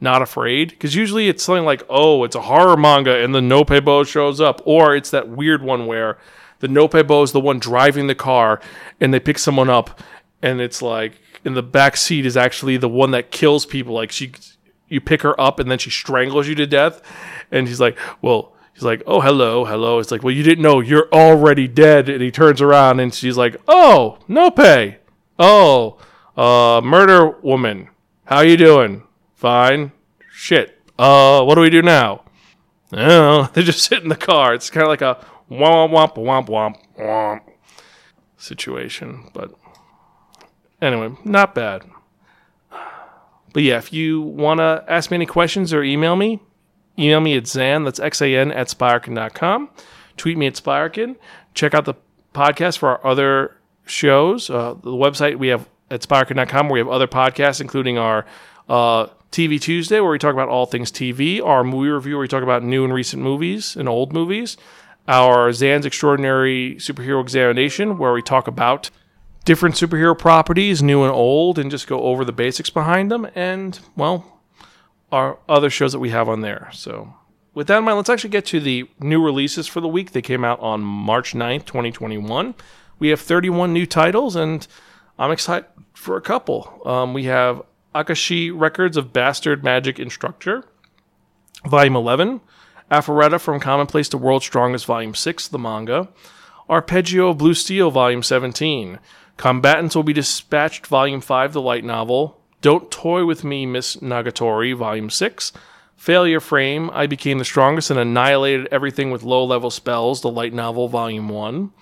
not 0.00 0.22
afraid. 0.22 0.70
Because 0.70 0.94
usually 0.94 1.28
it's 1.28 1.42
something 1.42 1.64
like, 1.64 1.82
oh, 1.88 2.24
it's 2.24 2.36
a 2.36 2.42
horror 2.42 2.76
manga, 2.76 3.22
and 3.22 3.34
the 3.34 3.40
Nopebo 3.40 4.06
shows 4.06 4.40
up, 4.40 4.62
or 4.64 4.96
it's 4.96 5.10
that 5.10 5.28
weird 5.28 5.62
one 5.62 5.86
where 5.86 6.18
the 6.60 6.68
Nopebo 6.68 7.22
is 7.22 7.32
the 7.32 7.40
one 7.40 7.58
driving 7.58 8.06
the 8.06 8.14
car, 8.14 8.60
and 9.00 9.12
they 9.12 9.20
pick 9.20 9.38
someone 9.38 9.70
up, 9.70 10.00
and 10.42 10.60
it's 10.60 10.82
like 10.82 11.20
in 11.44 11.54
the 11.54 11.62
back 11.62 11.96
seat 11.96 12.26
is 12.26 12.36
actually 12.36 12.76
the 12.76 12.88
one 12.88 13.10
that 13.12 13.30
kills 13.30 13.66
people. 13.66 13.94
Like 13.94 14.12
she, 14.12 14.32
you 14.88 15.00
pick 15.00 15.22
her 15.22 15.38
up 15.40 15.58
and 15.58 15.70
then 15.70 15.78
she 15.78 15.90
strangles 15.90 16.48
you 16.48 16.54
to 16.56 16.66
death, 16.66 17.02
and 17.50 17.68
he's 17.68 17.80
like, 17.80 17.98
well. 18.22 18.54
He's 18.72 18.84
like, 18.84 19.02
oh, 19.06 19.20
hello, 19.20 19.66
hello. 19.66 19.98
It's 19.98 20.10
like, 20.10 20.22
well, 20.22 20.32
you 20.32 20.42
didn't 20.42 20.62
know 20.62 20.80
you're 20.80 21.08
already 21.12 21.68
dead. 21.68 22.08
And 22.08 22.22
he 22.22 22.30
turns 22.30 22.62
around 22.62 22.98
and 22.98 23.12
she's 23.12 23.36
like, 23.36 23.56
oh, 23.68 24.18
no 24.26 24.50
pay. 24.50 24.98
Oh, 25.38 25.98
uh, 26.34 26.80
murder 26.82 27.28
woman. 27.42 27.90
How 28.24 28.40
you 28.40 28.56
doing? 28.56 29.02
Fine. 29.40 29.92
Shit. 30.30 30.78
Uh, 30.98 31.42
what 31.44 31.54
do 31.54 31.62
we 31.62 31.70
do 31.70 31.82
now? 31.82 32.24
Don't. 32.90 33.52
They 33.54 33.62
just 33.62 33.84
sit 33.84 34.02
in 34.02 34.08
the 34.08 34.16
car. 34.16 34.52
It's 34.52 34.68
kind 34.68 34.82
of 34.82 34.88
like 34.88 35.00
a 35.02 35.24
womp 35.50 35.90
womp 35.90 36.14
womp 36.16 36.48
womp 36.48 36.76
womp 36.98 37.40
situation. 38.36 39.30
But 39.32 39.54
Anyway, 40.82 41.14
not 41.24 41.54
bad. 41.54 41.84
But 43.52 43.62
yeah, 43.62 43.78
if 43.78 43.92
you 43.92 44.22
want 44.22 44.58
to 44.58 44.84
ask 44.88 45.10
me 45.10 45.16
any 45.16 45.26
questions 45.26 45.74
or 45.74 45.82
email 45.82 46.16
me, 46.16 46.40
email 46.98 47.20
me 47.20 47.36
at 47.36 47.44
Xan, 47.44 47.84
that's 47.84 47.98
X-A-N, 48.00 48.52
at 48.52 48.68
Spirekin.com. 48.68 49.68
Tweet 50.16 50.38
me 50.38 50.46
at 50.46 50.54
Spirekin. 50.54 51.16
Check 51.54 51.74
out 51.74 51.84
the 51.84 51.94
podcast 52.32 52.78
for 52.78 52.90
our 52.90 53.06
other 53.06 53.56
shows. 53.84 54.48
Uh, 54.48 54.74
the 54.74 54.90
website 54.90 55.36
we 55.36 55.48
have 55.48 55.68
at 55.90 56.02
Spirekin.com 56.02 56.68
where 56.68 56.74
we 56.74 56.78
have 56.78 56.88
other 56.88 57.08
podcasts, 57.08 57.60
including 57.60 57.98
our 57.98 58.24
uh, 58.68 59.08
TV 59.30 59.60
Tuesday, 59.60 60.00
where 60.00 60.10
we 60.10 60.18
talk 60.18 60.34
about 60.34 60.48
all 60.48 60.66
things 60.66 60.90
TV, 60.90 61.44
our 61.44 61.62
movie 61.62 61.90
review, 61.90 62.14
where 62.14 62.22
we 62.22 62.28
talk 62.28 62.42
about 62.42 62.64
new 62.64 62.84
and 62.84 62.92
recent 62.92 63.22
movies 63.22 63.76
and 63.76 63.88
old 63.88 64.12
movies, 64.12 64.56
our 65.06 65.52
Xan's 65.52 65.86
Extraordinary 65.86 66.76
Superhero 66.76 67.22
Examination, 67.22 67.96
where 67.96 68.12
we 68.12 68.22
talk 68.22 68.48
about 68.48 68.90
different 69.44 69.76
superhero 69.76 70.18
properties, 70.18 70.82
new 70.82 71.02
and 71.02 71.12
old, 71.12 71.58
and 71.58 71.70
just 71.70 71.86
go 71.86 72.02
over 72.02 72.24
the 72.24 72.32
basics 72.32 72.70
behind 72.70 73.10
them. 73.10 73.28
And, 73.34 73.78
well, 73.96 74.40
our 75.12 75.38
other 75.48 75.70
shows 75.70 75.92
that 75.92 76.00
we 76.00 76.10
have 76.10 76.28
on 76.28 76.40
there. 76.40 76.68
So, 76.72 77.14
with 77.54 77.68
that 77.68 77.78
in 77.78 77.84
mind, 77.84 77.96
let's 77.96 78.10
actually 78.10 78.30
get 78.30 78.46
to 78.46 78.60
the 78.60 78.88
new 78.98 79.22
releases 79.22 79.66
for 79.66 79.80
the 79.80 79.88
week. 79.88 80.12
They 80.12 80.22
came 80.22 80.44
out 80.44 80.60
on 80.60 80.82
March 80.82 81.34
9th, 81.34 81.66
2021. 81.66 82.54
We 82.98 83.08
have 83.08 83.20
31 83.20 83.72
new 83.72 83.86
titles, 83.86 84.36
and 84.36 84.66
I'm 85.18 85.30
excited 85.30 85.68
for 85.94 86.16
a 86.16 86.20
couple. 86.20 86.80
Um, 86.84 87.14
we 87.14 87.24
have 87.24 87.62
Akashic 87.94 88.52
Records 88.54 88.96
of 88.96 89.12
Bastard 89.12 89.64
Magic 89.64 89.98
Instructor, 89.98 90.64
Volume 91.66 91.96
11, 91.96 92.40
Arifureta 92.90 93.40
from 93.40 93.60
Commonplace 93.60 94.08
to 94.08 94.18
World's 94.18 94.46
Strongest, 94.46 94.86
Volume 94.86 95.14
6, 95.14 95.48
the 95.48 95.58
manga, 95.58 96.08
Arpeggio 96.68 97.30
of 97.30 97.38
Blue 97.38 97.54
Steel, 97.54 97.90
Volume 97.90 98.22
17, 98.22 98.98
Combatants 99.40 99.96
will 99.96 100.02
be 100.02 100.12
dispatched, 100.12 100.86
Volume 100.86 101.22
5, 101.22 101.54
the 101.54 101.62
light 101.62 101.82
novel. 101.82 102.38
Don't 102.60 102.90
Toy 102.90 103.24
with 103.24 103.42
Me, 103.42 103.64
Miss 103.64 103.96
Nagatoro, 103.96 104.76
Volume 104.76 105.08
6. 105.08 105.52
Failure 105.96 106.40
Frame, 106.40 106.90
I 106.92 107.06
Became 107.06 107.38
the 107.38 107.44
Strongest 107.46 107.90
and 107.90 107.98
Annihilated 107.98 108.68
Everything 108.70 109.10
with 109.10 109.22
Low 109.22 109.42
Level 109.44 109.70
Spells, 109.70 110.20
the 110.20 110.30
light 110.30 110.52
novel, 110.52 110.88
Volume 110.88 111.30
1. 111.30 111.72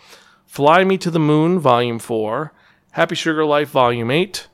Fly 0.46 0.84
Me 0.84 0.96
to 0.98 1.10
the 1.10 1.18
Moon, 1.18 1.58
Volume 1.58 1.98
4. 1.98 2.52
Happy 2.92 3.16
Sugar 3.16 3.44
Life, 3.44 3.70
Volume 3.70 4.12
8. 4.12 4.46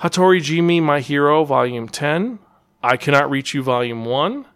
Hitorijime 0.00 0.82
My 0.82 1.00
Hero, 1.00 1.44
Volume 1.44 1.88
10. 1.88 2.38
I 2.82 2.96
Cannot 2.96 3.30
Reach 3.30 3.54
You, 3.54 3.62
Volume 3.62 4.04
1. 4.04 4.46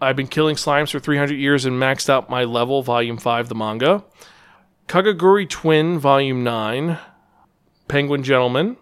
I've 0.00 0.16
been 0.16 0.26
killing 0.26 0.56
slimes 0.56 0.90
for 0.90 0.98
300 0.98 1.34
years 1.34 1.64
and 1.64 1.80
maxed 1.80 2.10
out 2.10 2.28
my 2.28 2.44
level, 2.44 2.82
Volume 2.82 3.16
5, 3.16 3.48
the 3.48 3.54
manga. 3.54 4.04
Kakegurui 4.88 5.48
Twin, 5.48 5.98
Volume 5.98 6.42
9, 6.42 6.98
Penguin 7.88 8.22
Gentleman, 8.22 8.76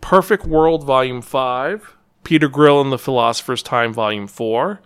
Perfect 0.00 0.46
World 0.46 0.84
Volume 0.84 1.20
5, 1.20 1.96
Peter 2.22 2.48
Grill 2.48 2.80
and 2.80 2.92
the 2.92 2.98
Philosopher's 2.98 3.62
Time 3.62 3.92
Volume 3.92 4.28
4, 4.28 4.80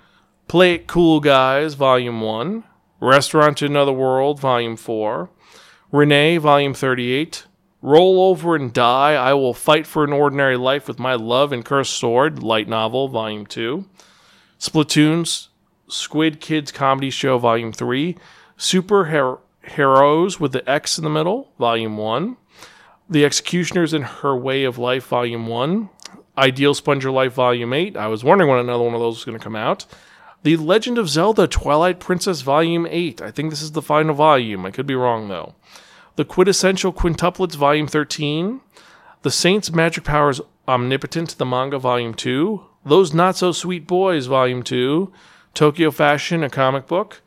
Play 0.49 0.75
It 0.75 0.87
Cool 0.87 1.21
Guys 1.21 1.75
Volume 1.75 2.23
1, 2.23 2.65
Restaurant 3.01 3.59
to 3.59 3.67
Another 3.67 3.93
World 3.93 4.41
Volume 4.41 4.77
4, 4.77 5.31
Renee 5.93 6.39
Volume 6.39 6.75
38, 6.75 7.47
Roll 7.83 8.21
Over 8.21 8.57
and 8.57 8.73
Die, 8.73 9.15
I 9.15 9.33
Will 9.33 9.55
Fight 9.55 9.87
for 9.87 10.05
an 10.05 10.13
Ordinary 10.13 10.57
Life 10.59 10.87
with 10.87 10.99
My 10.99 11.15
Love 11.15 11.51
and 11.51 11.65
Cursed 11.65 11.95
Sword, 11.95 12.43
Light 12.43 12.69
Novel 12.69 13.09
Volume 13.09 13.47
2, 13.47 13.87
Splatoon's 14.59 15.49
Squid 15.89 16.41
Kids 16.41 16.73
Comedy 16.73 17.09
Show 17.09 17.39
Volume 17.39 17.73
3, 17.73 18.17
Super 18.59 19.05
Her- 19.05 19.39
Heroes 19.63 20.39
with 20.39 20.53
the 20.53 20.69
X 20.69 20.99
in 20.99 21.05
the 21.05 21.11
middle, 21.11 21.53
Volume 21.59 21.97
1, 21.97 22.37
The 23.09 23.25
Executioners 23.25 23.95
and 23.95 24.05
Her 24.05 24.37
Way 24.37 24.65
of 24.65 24.77
Life, 24.77 25.07
Volume 25.07 25.47
1, 25.47 25.89
Ideal 26.37 26.75
Sponger 26.75 27.11
Life, 27.11 27.33
Volume 27.33 27.73
8. 27.73 27.97
I 27.97 28.09
was 28.09 28.23
wondering 28.23 28.51
when 28.51 28.61
another 28.61 28.85
one 28.85 28.95
of 28.95 29.01
those 29.01 29.17
was 29.17 29.25
going 29.25 29.39
to 29.39 29.43
come 29.43 29.57
out. 29.57 29.87
The 30.43 30.57
Legend 30.57 30.99
of 30.99 31.09
Zelda 31.09 31.47
Twilight 31.47 31.99
Princess, 31.99 32.43
Volume 32.43 32.87
8. 32.89 33.23
I 33.23 33.31
think 33.31 33.51
this 33.51 33.63
is 33.63 33.73
the 33.73 33.83
final 33.83 34.15
volume. 34.15 34.65
I 34.67 34.71
could 34.71 34.87
be 34.87 34.95
wrong, 34.95 35.29
though. 35.29 35.55
The 36.21 36.27
Quintessential 36.27 36.93
Quintuplets, 36.93 37.55
Volume 37.55 37.87
13. 37.87 38.61
The 39.23 39.31
Saints 39.31 39.73
Magic 39.73 40.05
Powers 40.05 40.43
Omnipotent, 40.69 41.39
the 41.39 41.47
manga, 41.47 41.79
Volume 41.79 42.13
2. 42.13 42.63
Those 42.85 43.15
Not 43.15 43.39
So 43.39 43.53
Sweet 43.53 43.87
Boys, 43.87 44.27
Volume 44.27 44.63
2. 44.63 45.11
Tokyo 45.55 45.91
Fashion, 45.91 46.45
a 46.45 46.51
comic 46.51 46.87
book. 46.87 47.23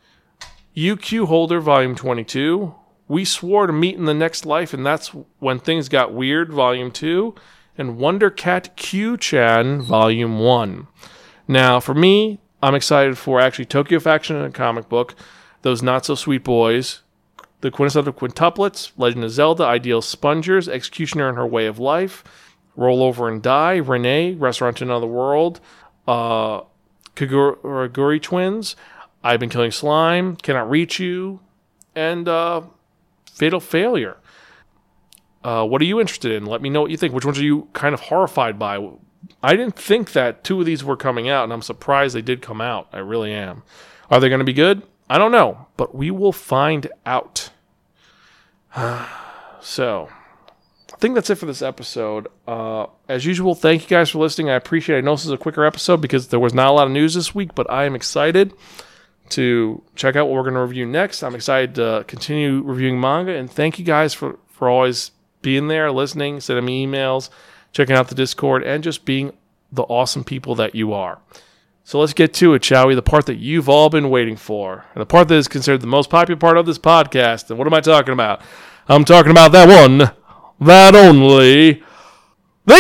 UQ 0.78 1.26
Holder, 1.26 1.60
Volume 1.60 1.96
22. 1.96 2.76
We 3.08 3.26
Swore 3.26 3.66
to 3.66 3.74
Meet 3.74 3.96
in 3.96 4.06
the 4.06 4.14
Next 4.14 4.46
Life, 4.46 4.76
and 4.76 4.86
That's 4.86 5.08
When 5.40 5.58
Things 5.58 5.90
Got 5.90 6.14
Weird, 6.14 6.54
Volume 6.54 6.92
2. 6.92 7.34
And 7.80 7.98
Wonder 7.98 8.30
Cat 8.30 8.76
Q 8.76 9.18
Chan, 9.18 9.82
Volume 9.82 10.38
1. 10.38 10.86
Now, 11.48 11.80
for 11.80 11.96
me, 11.96 12.42
I'm 12.62 12.76
excited 12.76 13.18
for 13.18 13.40
actually 13.40 13.66
Tokyo 13.66 14.00
Fashion 14.00 14.36
and 14.36 14.46
a 14.46 14.52
comic 14.52 14.88
book, 14.88 15.16
Those 15.64 15.82
Not 15.82 16.06
So 16.06 16.14
Sweet 16.14 16.44
Boys, 16.44 17.02
The 17.64 17.72
Quintessential 17.72 18.12
Quintuplets, 18.12 18.92
Legend 18.98 19.24
of 19.24 19.32
Zelda, 19.32 19.64
Ideal 19.64 20.02
Spongers, 20.02 20.68
Executioner 20.68 21.30
and 21.30 21.38
Her 21.38 21.48
Way 21.48 21.66
of 21.66 21.80
Life, 21.80 22.22
Roll 22.76 23.02
Over 23.02 23.30
and 23.30 23.42
Die, 23.42 23.78
Renee, 23.78 24.34
Restaurant 24.34 24.76
to 24.78 24.84
Another 24.84 25.08
World, 25.08 25.62
uh, 26.06 26.64
Kakegurui 27.16 28.22
Twins, 28.22 28.76
I've 29.24 29.40
Been 29.40 29.48
Killing 29.48 29.72
Slime, 29.72 30.36
Cannot 30.36 30.70
Reach 30.70 31.00
You, 31.00 31.40
and 31.96 32.28
uh, 32.28 32.64
Fatal 33.32 33.62
Failure. 33.62 34.18
Uh, 35.42 35.66
what 35.66 35.82
are 35.82 35.86
you 35.86 36.02
interested 36.02 36.34
in? 36.34 36.46
Let 36.46 36.62
me 36.62 36.70
know 36.70 36.82
what 36.82 36.92
you 36.92 36.98
think. 36.98 37.14
Which 37.14 37.24
ones 37.24 37.40
are 37.40 37.46
you 37.46 37.70
kind 37.72 37.94
of 37.94 38.02
horrified 38.02 38.60
by? 38.60 38.86
I 39.42 39.56
didn't 39.56 39.78
think 39.78 40.12
that 40.12 40.44
two 40.44 40.60
of 40.60 40.66
these 40.66 40.84
were 40.84 40.98
coming 40.98 41.30
out, 41.30 41.46
and 41.46 41.54
I'm 41.54 41.62
surprised 41.62 42.14
they 42.14 42.22
did 42.22 42.42
come 42.42 42.60
out. 42.60 42.90
I 42.92 42.98
really 42.98 43.32
am. 43.32 43.64
Are 44.12 44.20
they 44.20 44.28
going 44.28 44.40
to 44.40 44.46
be 44.46 44.52
good? 44.52 44.84
I 45.10 45.18
don't 45.18 45.32
know, 45.32 45.68
but 45.78 45.96
we 45.96 46.12
will 46.12 46.34
find 46.34 46.90
out. 47.06 47.52
so, 49.62 50.10
I 50.94 50.98
think 50.98 51.16
that's 51.16 51.30
it 51.30 51.36
for 51.36 51.46
this 51.46 51.62
episode. 51.62 52.28
Uh, 52.48 52.88
as 53.08 53.26
usual, 53.26 53.56
thank 53.56 53.84
you 53.84 53.88
guys 53.88 54.10
for 54.10 54.20
listening. 54.20 54.50
I 54.50 54.56
appreciate 54.56 54.96
it. 54.96 55.00
I 55.00 55.02
know 55.02 55.16
this 55.16 55.26
is 55.26 55.32
a 55.32 55.38
quicker 55.38 55.66
episode 55.66 56.02
because 56.02 56.28
there 56.28 56.40
was 56.40 56.54
not 56.54 56.70
a 56.70 56.72
lot 56.72 56.88
of 56.88 56.94
news 56.94 57.14
this 57.14 57.34
week, 57.34 57.56
but 57.56 57.70
I 57.70 57.86
am 57.86 57.96
excited 57.96 58.54
to 59.30 59.82
check 59.96 60.16
out 60.16 60.28
what 60.28 60.36
we're 60.36 60.44
going 60.44 60.56
to 60.56 60.62
review 60.62 60.86
next. 60.86 61.24
I'm 61.24 61.36
excited 61.36 61.76
to 61.76 62.06
continue 62.08 62.62
reviewing 62.62 63.00
manga, 63.00 63.36
and 63.36 63.50
thank 63.50 63.80
you 63.80 63.86
guys 63.86 64.14
for, 64.14 64.38
for 64.50 64.70
always 64.70 65.12
being 65.42 65.68
there, 65.68 65.92
listening, 65.92 66.40
sending 66.40 66.66
me 66.66 66.86
emails, 66.86 67.30
checking 67.72 67.96
out 67.96 68.10
the 68.10 68.16
Discord, 68.16 68.64
and 68.64 68.84
just 68.84 69.06
being 69.06 69.34
the 69.72 69.84
awesome 69.84 70.24
people 70.24 70.56
that 70.56 70.76
you 70.76 70.94
are. 70.94 71.20
So 71.86 72.00
let's 72.00 72.14
get 72.14 72.34
to 72.36 72.54
it, 72.54 72.64
shall 72.64 72.88
we? 72.88 72.96
The 72.96 73.02
part 73.02 73.26
that 73.26 73.40
you've 73.40 73.68
all 73.68 73.90
been 73.90 74.10
waiting 74.10 74.38
for, 74.38 74.86
and 74.94 75.02
the 75.02 75.06
part 75.06 75.28
that 75.28 75.36
is 75.36 75.50
considered 75.50 75.82
the 75.82 75.88
most 75.88 76.10
popular 76.10 76.40
part 76.40 76.58
of 76.58 76.66
this 76.66 76.80
podcast. 76.80 77.50
And 77.50 77.60
what 77.60 77.68
am 77.68 77.74
I 77.74 77.82
talking 77.82 78.14
about? 78.14 78.42
I'm 78.88 79.04
talking 79.04 79.32
about 79.32 79.52
that 79.52 79.68
one, 79.68 80.12
that 80.62 80.96
only, 80.96 81.84
the 82.66 82.74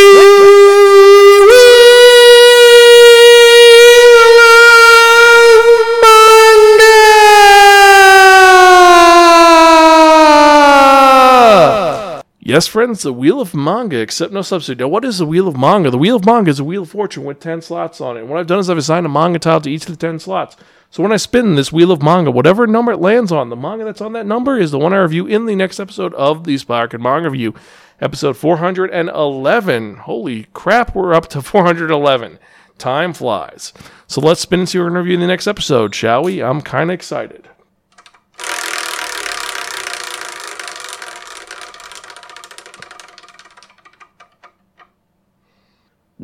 Yes, 12.53 12.67
friends, 12.67 13.01
the 13.01 13.11
Wheel 13.11 13.41
of 13.41 13.55
Manga, 13.55 13.97
except 13.97 14.31
no 14.31 14.43
substitute. 14.43 14.83
Now, 14.83 14.87
what 14.87 15.03
is 15.03 15.17
the 15.17 15.25
Wheel 15.25 15.47
of 15.47 15.57
Manga? 15.57 15.89
The 15.89 15.97
Wheel 15.97 16.17
of 16.17 16.25
Manga 16.25 16.51
is 16.51 16.59
a 16.59 16.63
Wheel 16.63 16.83
of 16.83 16.91
Fortune 16.91 17.23
with 17.23 17.39
10 17.39 17.63
slots 17.63 17.99
on 17.99 18.15
it. 18.15 18.19
And 18.19 18.29
what 18.29 18.39
I've 18.39 18.45
done 18.45 18.59
is 18.59 18.69
I've 18.69 18.77
assigned 18.77 19.07
a 19.07 19.09
manga 19.09 19.39
tile 19.39 19.59
to 19.61 19.71
each 19.71 19.89
of 19.89 19.89
the 19.89 19.95
10 19.95 20.19
slots. 20.19 20.55
So 20.91 21.01
when 21.01 21.11
I 21.11 21.17
spin 21.17 21.55
this 21.55 21.71
Wheel 21.73 21.89
of 21.89 22.03
Manga, 22.03 22.29
whatever 22.29 22.67
number 22.67 22.91
it 22.91 22.99
lands 22.99 23.31
on, 23.31 23.49
the 23.49 23.55
manga 23.55 23.85
that's 23.85 24.01
on 24.01 24.13
that 24.13 24.27
number 24.27 24.59
is 24.59 24.69
the 24.69 24.77
one 24.77 24.93
I 24.93 24.97
review 24.97 25.25
in 25.25 25.47
the 25.47 25.55
next 25.55 25.79
episode 25.79 26.13
of 26.13 26.43
the 26.43 26.53
Spirekin 26.53 27.01
Manga 27.01 27.31
Review, 27.31 27.55
episode 27.99 28.37
411. 28.37 29.95
Holy 29.95 30.43
crap, 30.53 30.93
we're 30.93 31.15
up 31.15 31.29
to 31.29 31.41
411. 31.41 32.37
Time 32.77 33.13
flies. 33.13 33.73
So 34.05 34.21
let's 34.21 34.41
spin 34.41 34.59
what 34.59 34.75
we're 34.75 34.91
going 34.91 35.09
in 35.09 35.21
the 35.21 35.25
next 35.25 35.47
episode, 35.47 35.95
shall 35.95 36.21
we? 36.21 36.43
I'm 36.43 36.61
kind 36.61 36.91
of 36.91 36.93
excited. 36.93 37.49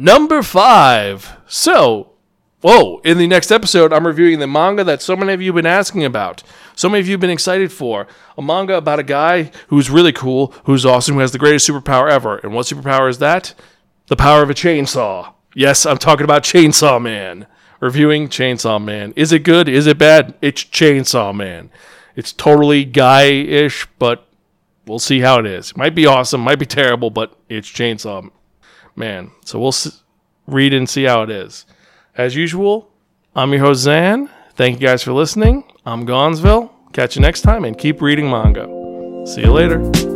Number 0.02 0.42
five. 0.42 1.36
So, 1.46 2.14
whoa, 2.62 3.00
in 3.00 3.18
the 3.18 3.28
next 3.28 3.52
episode, 3.52 3.92
I'm 3.92 4.08
reviewing 4.08 4.40
the 4.40 4.48
manga 4.48 4.82
that 4.86 5.02
so 5.02 5.14
many 5.14 5.34
of 5.34 5.42
you 5.42 5.48
have 5.48 5.58
been 5.58 5.66
asking 5.66 6.06
about. 6.06 6.42
So 6.74 6.88
many 6.88 7.02
of 7.02 7.08
you 7.08 7.16
have 7.16 7.20
been 7.20 7.30
excited 7.30 7.70
for. 7.70 8.08
A 8.38 8.42
manga 8.42 8.78
about 8.78 9.00
a 9.00 9.04
guy 9.04 9.52
who's 9.68 9.90
really 9.90 10.14
cool, 10.14 10.54
who's 10.64 10.86
awesome, 10.86 11.16
who 11.16 11.20
has 11.20 11.34
the 11.34 11.38
greatest 11.38 11.68
superpower 11.68 12.10
ever. 12.10 12.38
And 12.38 12.54
what 12.54 12.66
superpower 12.66 13.10
is 13.10 13.18
that? 13.18 13.54
The 14.08 14.16
power 14.16 14.42
of 14.42 14.50
a 14.50 14.54
chainsaw. 14.54 15.34
Yes, 15.54 15.86
I'm 15.86 15.98
talking 15.98 16.24
about 16.24 16.44
Chainsaw 16.44 17.02
Man. 17.02 17.46
Reviewing 17.82 18.30
Chainsaw 18.30 18.82
Man. 18.82 19.12
Is 19.18 19.34
it 19.34 19.40
good? 19.40 19.68
Is 19.68 19.86
it 19.86 19.98
bad? 19.98 20.34
It's 20.42 20.64
Chainsaw 20.64 21.36
Man. 21.36 21.72
It's 22.16 22.32
totally 22.32 22.86
guy 22.86 23.24
ish, 23.24 23.86
but 24.00 24.26
we'll 24.86 25.00
see 25.00 25.20
how 25.20 25.40
it 25.40 25.46
is. 25.46 25.72
It 25.72 25.78
might 25.78 25.94
be 25.94 26.06
awesome, 26.06 26.40
might 26.40 26.58
be 26.58 26.66
terrible, 26.66 27.10
but 27.10 27.38
it's 27.50 27.70
Chainsaw 27.70 28.32
Man. 28.96 29.32
So 29.46 29.60
we'll 29.60 29.70
s- 29.70 30.04
read 30.48 30.74
and 30.74 30.90
see 30.90 31.04
how 31.04 31.22
it 31.24 31.30
is. 31.30 31.66
As 32.18 32.36
usual, 32.36 32.92
I'm 33.36 33.52
your 33.54 33.62
host, 33.62 33.86
Xan. 33.88 34.30
Thank 34.56 34.82
you 34.82 34.88
guys 34.88 35.04
for 35.04 35.14
listening. 35.14 35.64
I'm 35.86 36.06
Gonzville. 36.06 36.74
Catch 36.94 37.16
you 37.16 37.22
next 37.22 37.42
time 37.42 37.64
and 37.66 37.78
keep 37.78 38.02
reading 38.02 38.30
manga. 38.30 38.66
See 39.26 39.42
you 39.42 39.52
later. 39.52 40.09